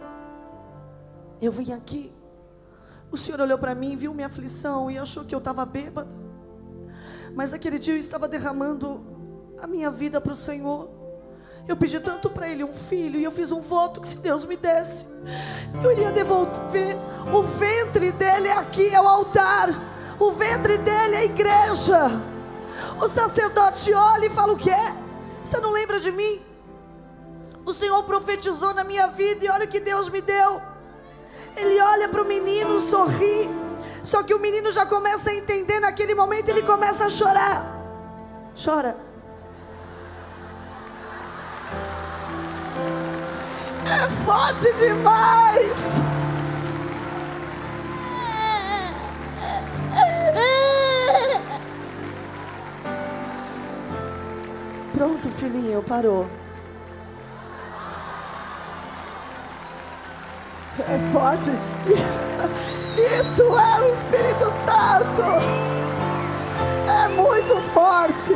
Eu 1.41 1.53
vim 1.53 1.73
aqui. 1.73 2.13
O 3.11 3.17
senhor 3.17 3.41
olhou 3.41 3.59
para 3.59 3.75
mim, 3.75 3.97
viu 3.97 4.13
minha 4.13 4.27
aflição 4.27 4.91
e 4.91 4.99
achou 4.99 5.25
que 5.25 5.35
eu 5.35 5.39
estava 5.39 5.65
bêbada. 5.65 6.11
Mas 7.35 7.53
aquele 7.53 7.79
dia 7.79 7.95
eu 7.95 7.99
estava 7.99 8.29
derramando 8.29 9.01
a 9.63 9.67
minha 9.67 9.91
vida 9.91 10.21
para 10.21 10.33
o 10.33 10.37
Senhor. 10.37 10.91
Eu 11.67 11.77
pedi 11.77 12.01
tanto 12.01 12.31
para 12.31 12.49
Ele 12.49 12.65
um 12.65 12.73
filho 12.73 13.19
e 13.19 13.25
eu 13.25 13.31
fiz 13.31 13.53
um 13.53 13.61
voto 13.61 14.01
que 14.01 14.09
se 14.09 14.19
Deus 14.19 14.45
me 14.45 14.57
desse, 14.57 15.09
eu 15.83 15.93
iria 15.93 16.11
devolver. 16.11 16.97
O 17.33 17.43
ventre 17.43 18.11
dele 18.13 18.49
é 18.49 18.53
aqui, 18.53 18.89
é 18.89 19.01
o 19.01 19.07
altar. 19.07 19.69
O 20.19 20.33
ventre 20.33 20.79
dele 20.79 21.15
é 21.15 21.19
a 21.19 21.25
igreja. 21.25 22.11
O 23.01 23.09
sacerdote 23.09 23.93
olha 23.93 24.27
e 24.27 24.31
fala: 24.31 24.53
O 24.53 24.57
que 24.57 24.71
é? 24.71 24.95
Você 25.45 25.59
não 25.61 25.71
lembra 25.71 26.01
de 26.01 26.11
mim? 26.11 26.41
O 27.65 27.73
Senhor 27.73 28.03
profetizou 28.05 28.73
na 28.73 28.83
minha 28.83 29.07
vida 29.09 29.45
e 29.45 29.49
olha 29.49 29.67
o 29.67 29.69
que 29.69 29.79
Deus 29.79 30.09
me 30.09 30.23
deu. 30.23 30.63
Ele 31.61 31.81
olha 31.81 32.09
para 32.09 32.23
o 32.23 32.25
menino, 32.25 32.79
sorri. 32.81 33.51
Só 34.03 34.23
que 34.23 34.33
o 34.33 34.39
menino 34.39 34.71
já 34.73 34.87
começa 34.87 35.31
a 35.31 35.35
entender 35.35 35.81
naquele 35.81 36.15
momento, 36.15 36.49
ele 36.49 36.63
começa 36.63 37.07
a 37.07 37.11
chorar. 37.11 37.79
Chora. 38.55 38.97
É 43.85 44.25
forte 44.25 44.73
demais. 44.75 45.95
Pronto, 54.93 55.29
filhinho, 55.31 55.83
parou. 55.83 56.27
é 60.83 61.13
forte. 61.13 61.51
Isso 63.19 63.43
é 63.43 63.81
o 63.81 63.91
Espírito 63.91 64.51
Santo. 64.51 65.23
É 66.89 67.09
muito 67.09 67.61
forte. 67.73 68.33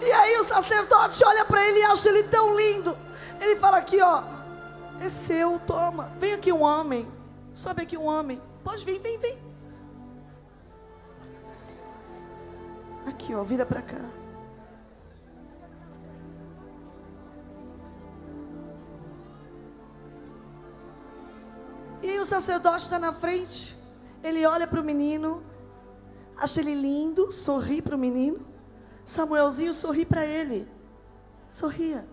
E 0.00 0.12
aí 0.12 0.36
o 0.38 0.44
sacerdote 0.44 1.24
olha 1.24 1.44
para 1.44 1.66
ele 1.66 1.80
e 1.80 1.84
acha 1.84 2.08
ele 2.08 2.24
tão 2.24 2.54
lindo. 2.56 2.96
Ele 3.40 3.56
fala 3.56 3.78
aqui, 3.78 4.00
ó, 4.00 4.22
é 5.00 5.08
seu, 5.08 5.60
toma. 5.66 6.12
Vem 6.18 6.34
aqui 6.34 6.52
um 6.52 6.62
homem. 6.62 7.08
Sobe 7.52 7.82
aqui 7.82 7.96
um 7.96 8.06
homem. 8.06 8.40
Pode 8.62 8.84
vir, 8.84 8.98
vem, 9.00 9.18
vem. 9.18 9.38
Aqui, 13.06 13.34
ó, 13.34 13.42
vira 13.42 13.64
para 13.66 13.82
cá. 13.82 14.00
E 22.04 22.10
aí 22.10 22.20
o 22.20 22.24
sacerdote 22.26 22.84
está 22.84 22.98
na 22.98 23.14
frente. 23.14 23.74
Ele 24.22 24.44
olha 24.44 24.66
para 24.66 24.78
o 24.78 24.84
menino, 24.84 25.42
acha 26.36 26.60
ele 26.60 26.74
lindo, 26.74 27.32
sorri 27.32 27.80
para 27.80 27.96
o 27.96 27.98
menino. 27.98 28.46
Samuelzinho 29.06 29.72
sorri 29.72 30.04
para 30.04 30.26
ele. 30.26 30.68
Sorria. 31.48 32.06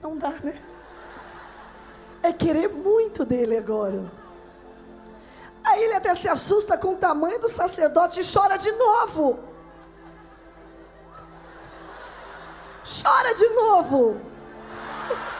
Não 0.00 0.16
dá, 0.16 0.30
né? 0.30 0.62
É 2.22 2.32
querer 2.32 2.68
muito 2.68 3.24
dele 3.24 3.56
agora. 3.56 4.08
Aí 5.64 5.82
ele 5.82 5.94
até 5.94 6.14
se 6.14 6.28
assusta 6.28 6.78
com 6.78 6.94
o 6.94 6.96
tamanho 6.96 7.40
do 7.40 7.48
sacerdote 7.48 8.20
e 8.20 8.32
chora 8.32 8.56
de 8.56 8.70
novo. 8.70 9.40
Chora 13.02 13.34
de 13.34 13.48
novo. 13.48 14.20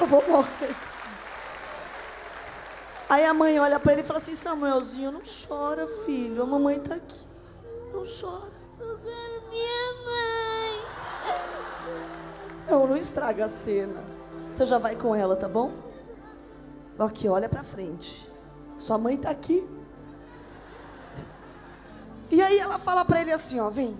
Eu 0.00 0.06
vou 0.06 0.26
morrer. 0.26 0.74
Aí 3.08 3.24
a 3.24 3.34
mãe 3.34 3.58
olha 3.58 3.78
para 3.78 3.92
ele 3.92 4.02
e 4.02 4.04
fala 4.04 4.18
assim: 4.18 4.34
Samuelzinho, 4.34 5.12
não 5.12 5.20
chora, 5.20 5.86
filho. 6.04 6.42
A 6.42 6.46
mamãe 6.46 6.76
está 6.76 6.94
aqui. 6.94 7.26
Não 7.92 8.04
chora. 8.04 8.52
Eu 8.78 8.98
quero 8.98 9.50
minha 9.50 9.92
mãe. 10.04 10.80
Não, 12.68 12.86
não 12.86 12.96
estraga 12.96 13.44
a 13.44 13.48
cena. 13.48 14.02
Você 14.52 14.64
já 14.64 14.78
vai 14.78 14.96
com 14.96 15.14
ela, 15.14 15.36
tá 15.36 15.48
bom? 15.48 15.72
Aqui, 16.98 17.28
olha 17.28 17.48
para 17.48 17.62
frente. 17.62 18.30
Sua 18.78 18.96
mãe 18.96 19.16
está 19.16 19.30
aqui. 19.30 19.68
E 22.30 22.40
aí 22.40 22.58
ela 22.58 22.78
fala 22.78 23.04
para 23.04 23.20
ele 23.20 23.32
assim, 23.32 23.58
ó, 23.58 23.68
vem. 23.68 23.98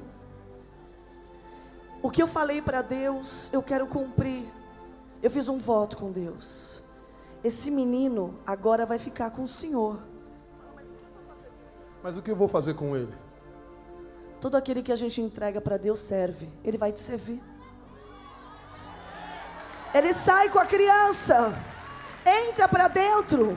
O 2.01 2.11
que 2.11 2.23
eu 2.23 2.27
falei 2.27 2.63
para 2.63 2.81
Deus, 2.81 3.51
eu 3.53 3.63
quero 3.63 3.87
cumprir. 3.87 4.60
Eu 5.23 5.31
fiz 5.31 5.49
um 5.49 5.59
voto 5.59 5.97
com 5.97 6.11
Deus. 6.11 6.83
Esse 7.43 7.71
menino 7.71 8.39
agora 8.47 8.87
vai 8.87 8.99
ficar 8.99 9.31
com 9.31 9.43
o 9.43 9.49
Senhor. 9.49 9.99
Mas 12.03 12.17
o 12.17 12.23
que 12.23 12.31
eu 12.31 12.37
vou 12.37 12.49
fazer 12.49 12.75
com 12.75 12.97
ele? 12.97 13.13
Todo 14.41 14.57
aquele 14.57 14.83
que 14.83 14.93
a 14.93 14.97
gente 14.97 15.21
entrega 15.21 15.61
para 15.61 15.77
Deus 15.77 16.01
serve. 16.01 16.49
Ele 16.65 16.79
vai 16.79 16.93
te 16.93 17.01
servir. 17.01 17.43
Ele 19.93 20.15
sai 20.15 20.49
com 20.49 20.59
a 20.59 20.65
criança, 20.65 21.53
entra 22.49 22.69
para 22.69 22.89
dentro. 22.89 23.57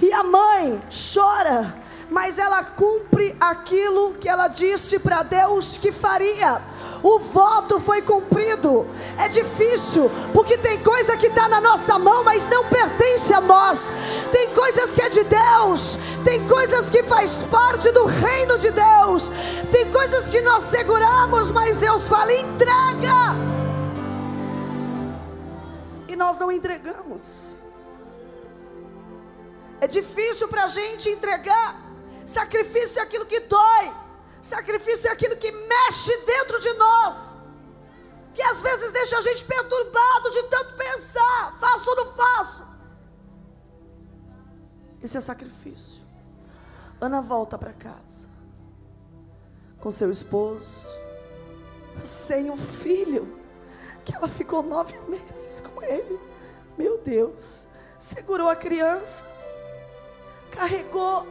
E 0.00 0.12
a 0.12 0.22
mãe 0.22 0.80
chora 1.12 1.74
mas 2.10 2.38
ela 2.38 2.62
cumpre 2.62 3.36
aquilo 3.40 4.14
que 4.14 4.28
ela 4.28 4.48
disse 4.48 4.98
para 4.98 5.22
Deus 5.22 5.76
que 5.76 5.90
faria. 5.90 6.62
O 7.02 7.18
voto 7.18 7.80
foi 7.80 8.00
cumprido. 8.02 8.86
É 9.18 9.28
difícil, 9.28 10.10
porque 10.32 10.56
tem 10.56 10.78
coisa 10.82 11.16
que 11.16 11.26
está 11.26 11.48
na 11.48 11.60
nossa 11.60 11.98
mão, 11.98 12.22
mas 12.22 12.48
não 12.48 12.64
pertence 12.68 13.34
a 13.34 13.40
nós. 13.40 13.92
Tem 14.30 14.50
coisas 14.50 14.92
que 14.92 15.02
é 15.02 15.08
de 15.08 15.24
Deus, 15.24 15.98
tem 16.24 16.46
coisas 16.46 16.88
que 16.88 17.02
faz 17.02 17.42
parte 17.50 17.90
do 17.90 18.04
reino 18.04 18.56
de 18.56 18.70
Deus, 18.70 19.30
tem 19.70 19.90
coisas 19.90 20.28
que 20.28 20.40
nós 20.40 20.64
seguramos, 20.64 21.50
mas 21.50 21.78
Deus 21.78 22.08
fala: 22.08 22.32
entrega. 22.32 23.36
E 26.06 26.14
nós 26.14 26.38
não 26.38 26.52
entregamos. 26.52 27.56
É 29.80 29.88
difícil 29.88 30.46
para 30.46 30.64
a 30.64 30.68
gente 30.68 31.08
entregar. 31.08 31.81
Sacrifício 32.32 32.98
é 32.98 33.02
aquilo 33.02 33.26
que 33.26 33.40
dói. 33.40 33.94
Sacrifício 34.40 35.08
é 35.08 35.12
aquilo 35.12 35.36
que 35.36 35.52
mexe 35.52 36.16
dentro 36.24 36.58
de 36.60 36.72
nós. 36.74 37.36
Que 38.32 38.40
às 38.42 38.62
vezes 38.62 38.90
deixa 38.92 39.18
a 39.18 39.20
gente 39.20 39.44
perturbado 39.44 40.30
de 40.30 40.42
tanto 40.44 40.74
pensar: 40.74 41.58
faço 41.60 41.90
ou 41.90 41.96
não 41.96 42.14
faço? 42.14 42.66
Isso 45.02 45.18
é 45.18 45.20
sacrifício. 45.20 46.02
Ana 46.98 47.20
volta 47.20 47.58
para 47.58 47.72
casa 47.74 48.30
com 49.78 49.90
seu 49.90 50.10
esposo, 50.10 50.88
sem 52.04 52.50
o 52.50 52.56
filho, 52.56 53.36
que 54.04 54.14
ela 54.14 54.28
ficou 54.28 54.62
nove 54.62 54.96
meses 55.08 55.60
com 55.60 55.82
ele. 55.82 56.18
Meu 56.78 56.98
Deus, 56.98 57.66
segurou 57.98 58.48
a 58.48 58.54
criança, 58.54 59.26
carregou 60.52 61.26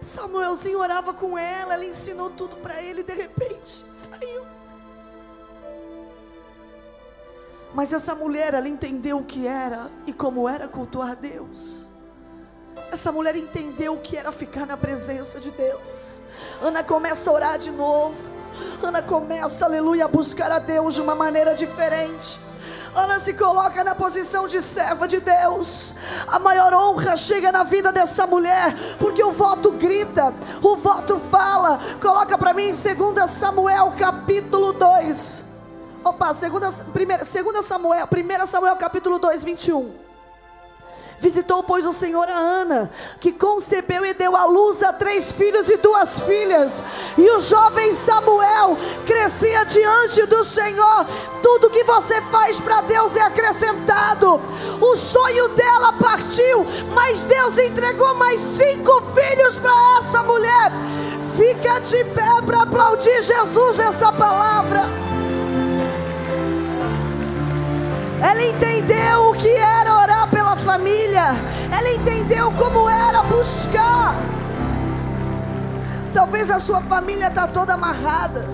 Samuelzinho 0.00 0.78
orava 0.78 1.12
com 1.12 1.36
ela, 1.38 1.74
ela 1.74 1.84
ensinou 1.84 2.30
tudo 2.30 2.56
para 2.56 2.82
ele, 2.82 3.02
de 3.02 3.12
repente 3.12 3.84
saiu. 3.90 4.44
Mas 7.74 7.92
essa 7.92 8.14
mulher, 8.14 8.52
ela 8.54 8.68
entendeu 8.68 9.18
o 9.18 9.24
que 9.24 9.46
era 9.46 9.90
e 10.06 10.12
como 10.12 10.48
era 10.48 10.68
cultuar 10.68 11.16
Deus. 11.16 11.90
Essa 12.90 13.10
mulher 13.10 13.34
entendeu 13.36 13.94
o 13.94 14.00
que 14.00 14.16
era 14.18 14.30
ficar 14.30 14.66
na 14.66 14.76
presença 14.76 15.40
de 15.40 15.50
Deus. 15.50 16.20
Ana 16.60 16.84
começa 16.84 17.30
a 17.30 17.32
orar 17.32 17.58
de 17.58 17.70
novo. 17.70 18.14
Ana 18.82 19.02
começa, 19.02 19.64
aleluia, 19.64 20.04
a 20.04 20.08
buscar 20.08 20.50
a 20.52 20.58
Deus 20.58 20.94
de 20.94 21.00
uma 21.00 21.14
maneira 21.14 21.54
diferente. 21.54 22.38
Ana 22.94 23.18
se 23.18 23.32
coloca 23.32 23.82
na 23.82 23.94
posição 23.94 24.46
de 24.46 24.60
serva 24.60 25.08
de 25.08 25.20
Deus. 25.20 25.94
A 26.32 26.38
maior 26.38 26.72
honra 26.72 27.14
chega 27.14 27.52
na 27.52 27.62
vida 27.62 27.92
dessa 27.92 28.26
mulher, 28.26 28.74
porque 28.98 29.22
o 29.22 29.30
voto 29.30 29.72
grita, 29.72 30.32
o 30.62 30.76
voto 30.76 31.18
fala. 31.18 31.78
Coloca 32.00 32.38
para 32.38 32.54
mim 32.54 32.70
em 32.70 32.72
2 32.72 33.30
Samuel 33.30 33.92
capítulo 33.98 34.72
2. 34.72 35.44
Opa, 36.02 36.32
2 36.32 37.64
Samuel, 37.66 38.08
1 38.10 38.46
Samuel 38.46 38.76
capítulo 38.76 39.18
2, 39.18 39.44
21. 39.44 40.11
Visitou, 41.22 41.62
pois, 41.62 41.86
o 41.86 41.92
Senhor 41.92 42.28
a 42.28 42.36
Ana, 42.36 42.90
que 43.20 43.30
concebeu 43.30 44.04
e 44.04 44.12
deu 44.12 44.36
à 44.36 44.44
luz 44.44 44.82
a 44.82 44.92
três 44.92 45.30
filhos 45.30 45.68
e 45.68 45.76
duas 45.76 46.18
filhas. 46.18 46.82
E 47.16 47.30
o 47.30 47.38
jovem 47.38 47.92
Samuel 47.92 48.76
crescia 49.06 49.64
diante 49.64 50.26
do 50.26 50.42
Senhor. 50.42 51.06
Tudo 51.40 51.70
que 51.70 51.84
você 51.84 52.20
faz 52.22 52.58
para 52.58 52.80
Deus 52.80 53.14
é 53.14 53.20
acrescentado. 53.20 54.40
O 54.80 54.96
sonho 54.96 55.50
dela 55.50 55.92
partiu, 55.92 56.66
mas 56.92 57.24
Deus 57.24 57.56
entregou 57.56 58.14
mais 58.14 58.40
cinco 58.40 59.00
filhos 59.14 59.54
para 59.54 59.98
essa 60.00 60.24
mulher. 60.24 60.72
Fica 61.36 61.78
de 61.78 62.02
pé 62.02 62.42
para 62.44 62.62
aplaudir 62.62 63.22
Jesus 63.22 63.78
essa 63.78 64.12
palavra. 64.12 64.86
Ela 68.20 68.42
entendeu 68.42 69.30
o 69.30 69.34
que 69.34 69.48
era 69.48 69.96
orar 69.96 70.30
pela 70.30 70.41
família. 70.62 71.28
Ela 71.70 71.90
entendeu 71.90 72.52
como 72.52 72.88
era 72.88 73.22
buscar. 73.24 74.14
Talvez 76.14 76.50
a 76.50 76.58
sua 76.58 76.80
família 76.80 77.28
está 77.28 77.46
toda 77.46 77.74
amarrada. 77.74 78.46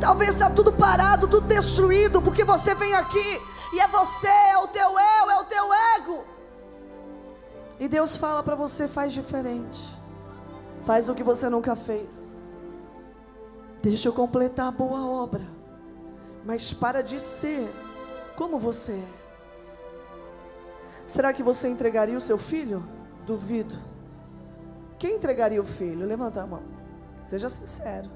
Talvez 0.00 0.30
está 0.30 0.48
tudo 0.48 0.72
parado, 0.72 1.26
tudo 1.26 1.46
destruído, 1.46 2.22
porque 2.22 2.44
você 2.44 2.74
vem 2.74 2.94
aqui 2.94 3.40
e 3.72 3.80
é 3.80 3.88
você, 3.88 4.28
é 4.28 4.58
o 4.58 4.68
teu 4.68 4.90
eu, 4.90 5.30
é 5.30 5.38
o 5.38 5.44
teu 5.44 5.72
ego. 5.96 6.24
E 7.80 7.88
Deus 7.88 8.16
fala 8.16 8.42
para 8.42 8.54
você: 8.54 8.86
faz 8.86 9.12
diferente. 9.12 9.96
Faz 10.84 11.08
o 11.08 11.14
que 11.14 11.22
você 11.22 11.48
nunca 11.48 11.74
fez. 11.76 12.34
Deixa 13.82 14.08
eu 14.08 14.12
completar 14.12 14.68
a 14.68 14.70
boa 14.70 15.04
obra. 15.06 15.42
Mas 16.44 16.72
para 16.72 17.02
de 17.02 17.20
ser 17.20 17.72
como 18.36 18.58
você 18.58 18.92
é. 18.92 19.21
Será 21.12 21.30
que 21.30 21.42
você 21.42 21.68
entregaria 21.68 22.16
o 22.16 22.20
seu 22.22 22.38
filho? 22.38 22.82
Duvido. 23.26 23.76
Quem 24.98 25.16
entregaria 25.16 25.60
o 25.60 25.64
filho? 25.64 26.06
Levanta 26.06 26.40
a 26.40 26.46
mão. 26.46 26.62
Seja 27.22 27.50
sincero. 27.50 28.10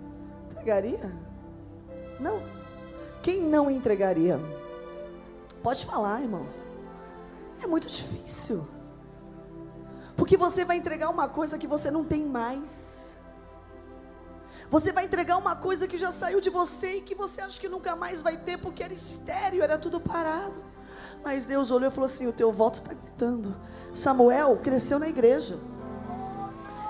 Entregaria? 0.50 1.14
Não. 2.18 2.40
Quem 3.22 3.42
não 3.42 3.70
entregaria? 3.70 4.40
Pode 5.62 5.84
falar, 5.84 6.22
irmão. 6.22 6.46
É 7.62 7.66
muito 7.66 7.86
difícil. 7.86 8.66
Porque 10.16 10.38
você 10.38 10.64
vai 10.64 10.78
entregar 10.78 11.10
uma 11.10 11.28
coisa 11.28 11.58
que 11.58 11.66
você 11.66 11.90
não 11.90 12.02
tem 12.02 12.24
mais. 12.24 13.18
Você 14.70 14.90
vai 14.90 15.04
entregar 15.04 15.36
uma 15.36 15.54
coisa 15.54 15.86
que 15.86 15.98
já 15.98 16.10
saiu 16.10 16.40
de 16.40 16.48
você 16.48 16.94
e 16.94 17.02
que 17.02 17.14
você 17.14 17.42
acha 17.42 17.60
que 17.60 17.68
nunca 17.68 17.94
mais 17.94 18.22
vai 18.22 18.38
ter 18.38 18.56
porque 18.56 18.82
era 18.82 18.94
estéreo, 18.94 19.62
era 19.62 19.76
tudo 19.76 20.00
parado. 20.00 20.75
Mas 21.24 21.46
Deus 21.46 21.70
olhou 21.70 21.88
e 21.88 21.92
falou 21.92 22.06
assim: 22.06 22.26
O 22.26 22.32
teu 22.32 22.52
voto 22.52 22.76
está 22.76 22.92
gritando. 22.92 23.54
Samuel 23.92 24.58
cresceu 24.62 24.98
na 24.98 25.08
igreja. 25.08 25.58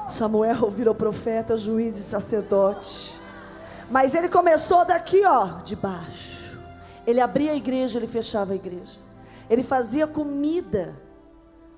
Samuel 0.08 0.68
virou 0.70 0.94
profeta, 0.94 1.56
juiz 1.56 1.96
e 1.98 2.02
sacerdote. 2.02 3.20
Mas 3.90 4.14
ele 4.14 4.28
começou 4.28 4.84
daqui, 4.84 5.24
ó, 5.24 5.58
de 5.58 5.76
baixo. 5.76 6.58
Ele 7.06 7.20
abria 7.20 7.52
a 7.52 7.56
igreja, 7.56 7.98
ele 7.98 8.06
fechava 8.06 8.52
a 8.52 8.56
igreja. 8.56 8.98
Ele 9.48 9.62
fazia 9.62 10.06
comida 10.06 10.96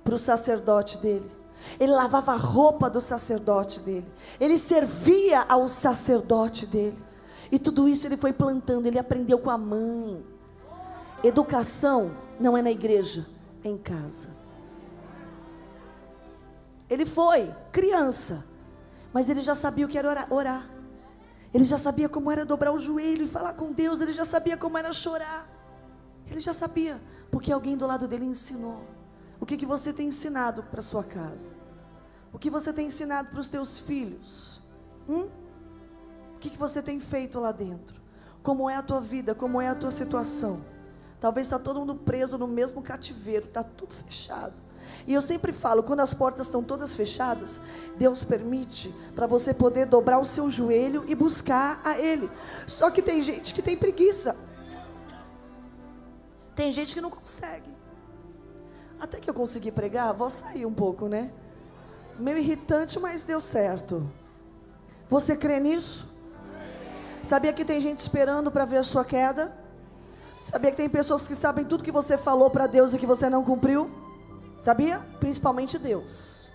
para 0.03 0.15
o 0.15 0.19
sacerdote 0.19 0.99
dele. 0.99 1.31
Ele 1.79 1.93
lavava 1.93 2.33
a 2.33 2.37
roupa 2.37 2.89
do 2.89 3.01
sacerdote 3.01 3.81
dele. 3.81 4.07
Ele 4.41 4.57
servia 4.57 5.45
ao 5.49 5.69
sacerdote 5.69 6.65
dele. 6.67 6.97
E 7.51 7.59
tudo 7.59 7.89
isso 7.89 8.07
ele 8.07 8.17
foi 8.17 8.33
plantando, 8.33 8.87
ele 8.87 8.99
aprendeu 8.99 9.39
com 9.39 9.51
a 9.51 9.59
mãe. 9.59 10.25
Educação 11.23 12.13
não 12.39 12.57
é 12.57 12.63
na 12.63 12.71
igreja, 12.71 13.27
é 13.65 13.69
em 13.69 13.77
casa. 13.77 14.31
Ele 16.89 17.05
foi 17.05 17.55
criança, 17.71 18.45
mas 19.13 19.29
ele 19.29 19.43
já 19.43 19.55
sabia 19.55 19.85
o 19.85 19.89
que 19.89 19.99
era 19.99 20.27
orar. 20.31 20.69
Ele 21.53 21.65
já 21.65 21.79
sabia 21.79 22.09
como 22.09 22.31
era 22.31 22.45
dobrar 22.45 22.73
o 22.73 22.79
joelho 22.79 23.25
e 23.25 23.29
falar 23.29 23.55
com 23.55 23.73
Deus, 23.73 24.01
ele 24.01 24.13
já 24.13 24.25
sabia 24.25 24.57
como 24.57 24.79
era 24.79 24.93
chorar. 24.93 25.49
Ele 26.31 26.41
já 26.41 26.53
sabia, 26.53 27.01
porque 27.31 27.53
alguém 27.53 27.77
do 27.77 27.87
lado 27.87 28.07
dele 28.07 28.27
ensinou. 28.27 28.83
O 29.41 29.47
que, 29.47 29.57
que 29.57 29.67
você 29.67 29.93
tem 29.93 30.09
ensinado 30.09 30.63
para 30.65 30.83
sua 30.83 31.03
casa? 31.03 31.57
O 32.33 32.39
que 32.39 32.51
você 32.51 32.73
tem 32.73 32.87
ensinado 32.87 33.31
para 33.31 33.41
os 33.41 33.49
teus 33.49 33.79
filhos? 33.79 34.61
Hum? 35.09 35.29
O 36.35 36.39
que, 36.39 36.51
que 36.51 36.59
você 36.59 36.83
tem 36.83 37.01
feito 37.01 37.41
lá 37.41 37.51
dentro? 37.51 38.01
Como 38.43 38.69
é 38.69 38.77
a 38.77 38.83
tua 38.83 39.01
vida? 39.01 39.35
Como 39.35 39.61
é 39.61 39.69
a 39.69 39.75
tua 39.75 39.91
situação? 39.91 40.63
Talvez 41.21 41.47
está 41.47 41.59
todo 41.59 41.81
mundo 41.81 41.95
preso 41.95 42.39
no 42.39 42.47
mesmo 42.47 42.83
cativeiro, 42.83 43.47
está 43.47 43.63
tudo 43.63 43.95
fechado. 43.95 44.55
E 45.07 45.15
eu 45.15 45.23
sempre 45.23 45.53
falo, 45.53 45.83
quando 45.83 46.01
as 46.01 46.15
portas 46.15 46.47
estão 46.47 46.63
todas 46.63 46.95
fechadas, 46.95 47.61
Deus 47.97 48.23
permite 48.23 48.95
para 49.15 49.27
você 49.27 49.53
poder 49.53 49.87
dobrar 49.87 50.19
o 50.19 50.25
seu 50.25 50.51
joelho 50.51 51.05
e 51.07 51.15
buscar 51.15 51.81
a 51.85 51.99
Ele. 51.99 52.31
Só 52.67 52.91
que 52.91 53.03
tem 53.03 53.23
gente 53.23 53.55
que 53.55 53.63
tem 53.63 53.77
preguiça. 53.77 54.37
Tem 56.55 56.73
gente 56.73 56.95
que 56.95 57.01
não 57.01 57.11
consegue. 57.11 57.71
Até 59.01 59.19
que 59.21 59.31
eu 59.31 59.35
consegui 59.35 59.71
pregar, 59.71 60.13
vou 60.13 60.29
sair 60.29 60.67
um 60.67 60.75
pouco, 60.75 61.07
né? 61.07 61.31
Meio 62.19 62.39
irritante, 62.39 62.99
mas 62.99 63.25
deu 63.25 63.41
certo. 63.41 64.11
Você 65.09 65.37
crê 65.37 65.61
nisso? 65.61 66.07
Sabia 67.23 67.53
que 67.53 67.65
tem 67.65 67.81
gente 67.81 67.99
esperando 68.01 68.51
para 68.51 68.65
ver 68.65 68.79
a 68.79 68.83
sua 68.83 69.05
queda? 69.05 69.68
Sabia 70.39 70.71
que 70.71 70.77
tem 70.77 70.89
pessoas 70.89 71.27
que 71.27 71.35
sabem 71.35 71.65
tudo 71.65 71.83
que 71.83 71.91
você 71.91 72.17
falou 72.17 72.49
para 72.49 72.69
Deus 72.69 72.95
e 72.95 72.99
que 72.99 73.05
você 73.05 73.29
não 73.29 73.45
cumpriu? 73.45 73.91
Sabia? 74.57 75.01
Principalmente 75.19 75.77
Deus. 75.81 76.49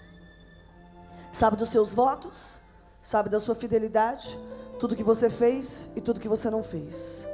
Sabe 1.33 1.57
dos 1.57 1.67
seus 1.69 1.93
votos, 1.93 2.61
sabe 3.01 3.27
da 3.27 3.41
sua 3.41 3.55
fidelidade, 3.55 4.39
tudo 4.79 4.95
que 4.95 5.03
você 5.03 5.29
fez 5.29 5.89
e 5.97 6.01
tudo 6.01 6.21
que 6.21 6.29
você 6.29 6.49
não 6.49 6.63
fez. 6.63 7.27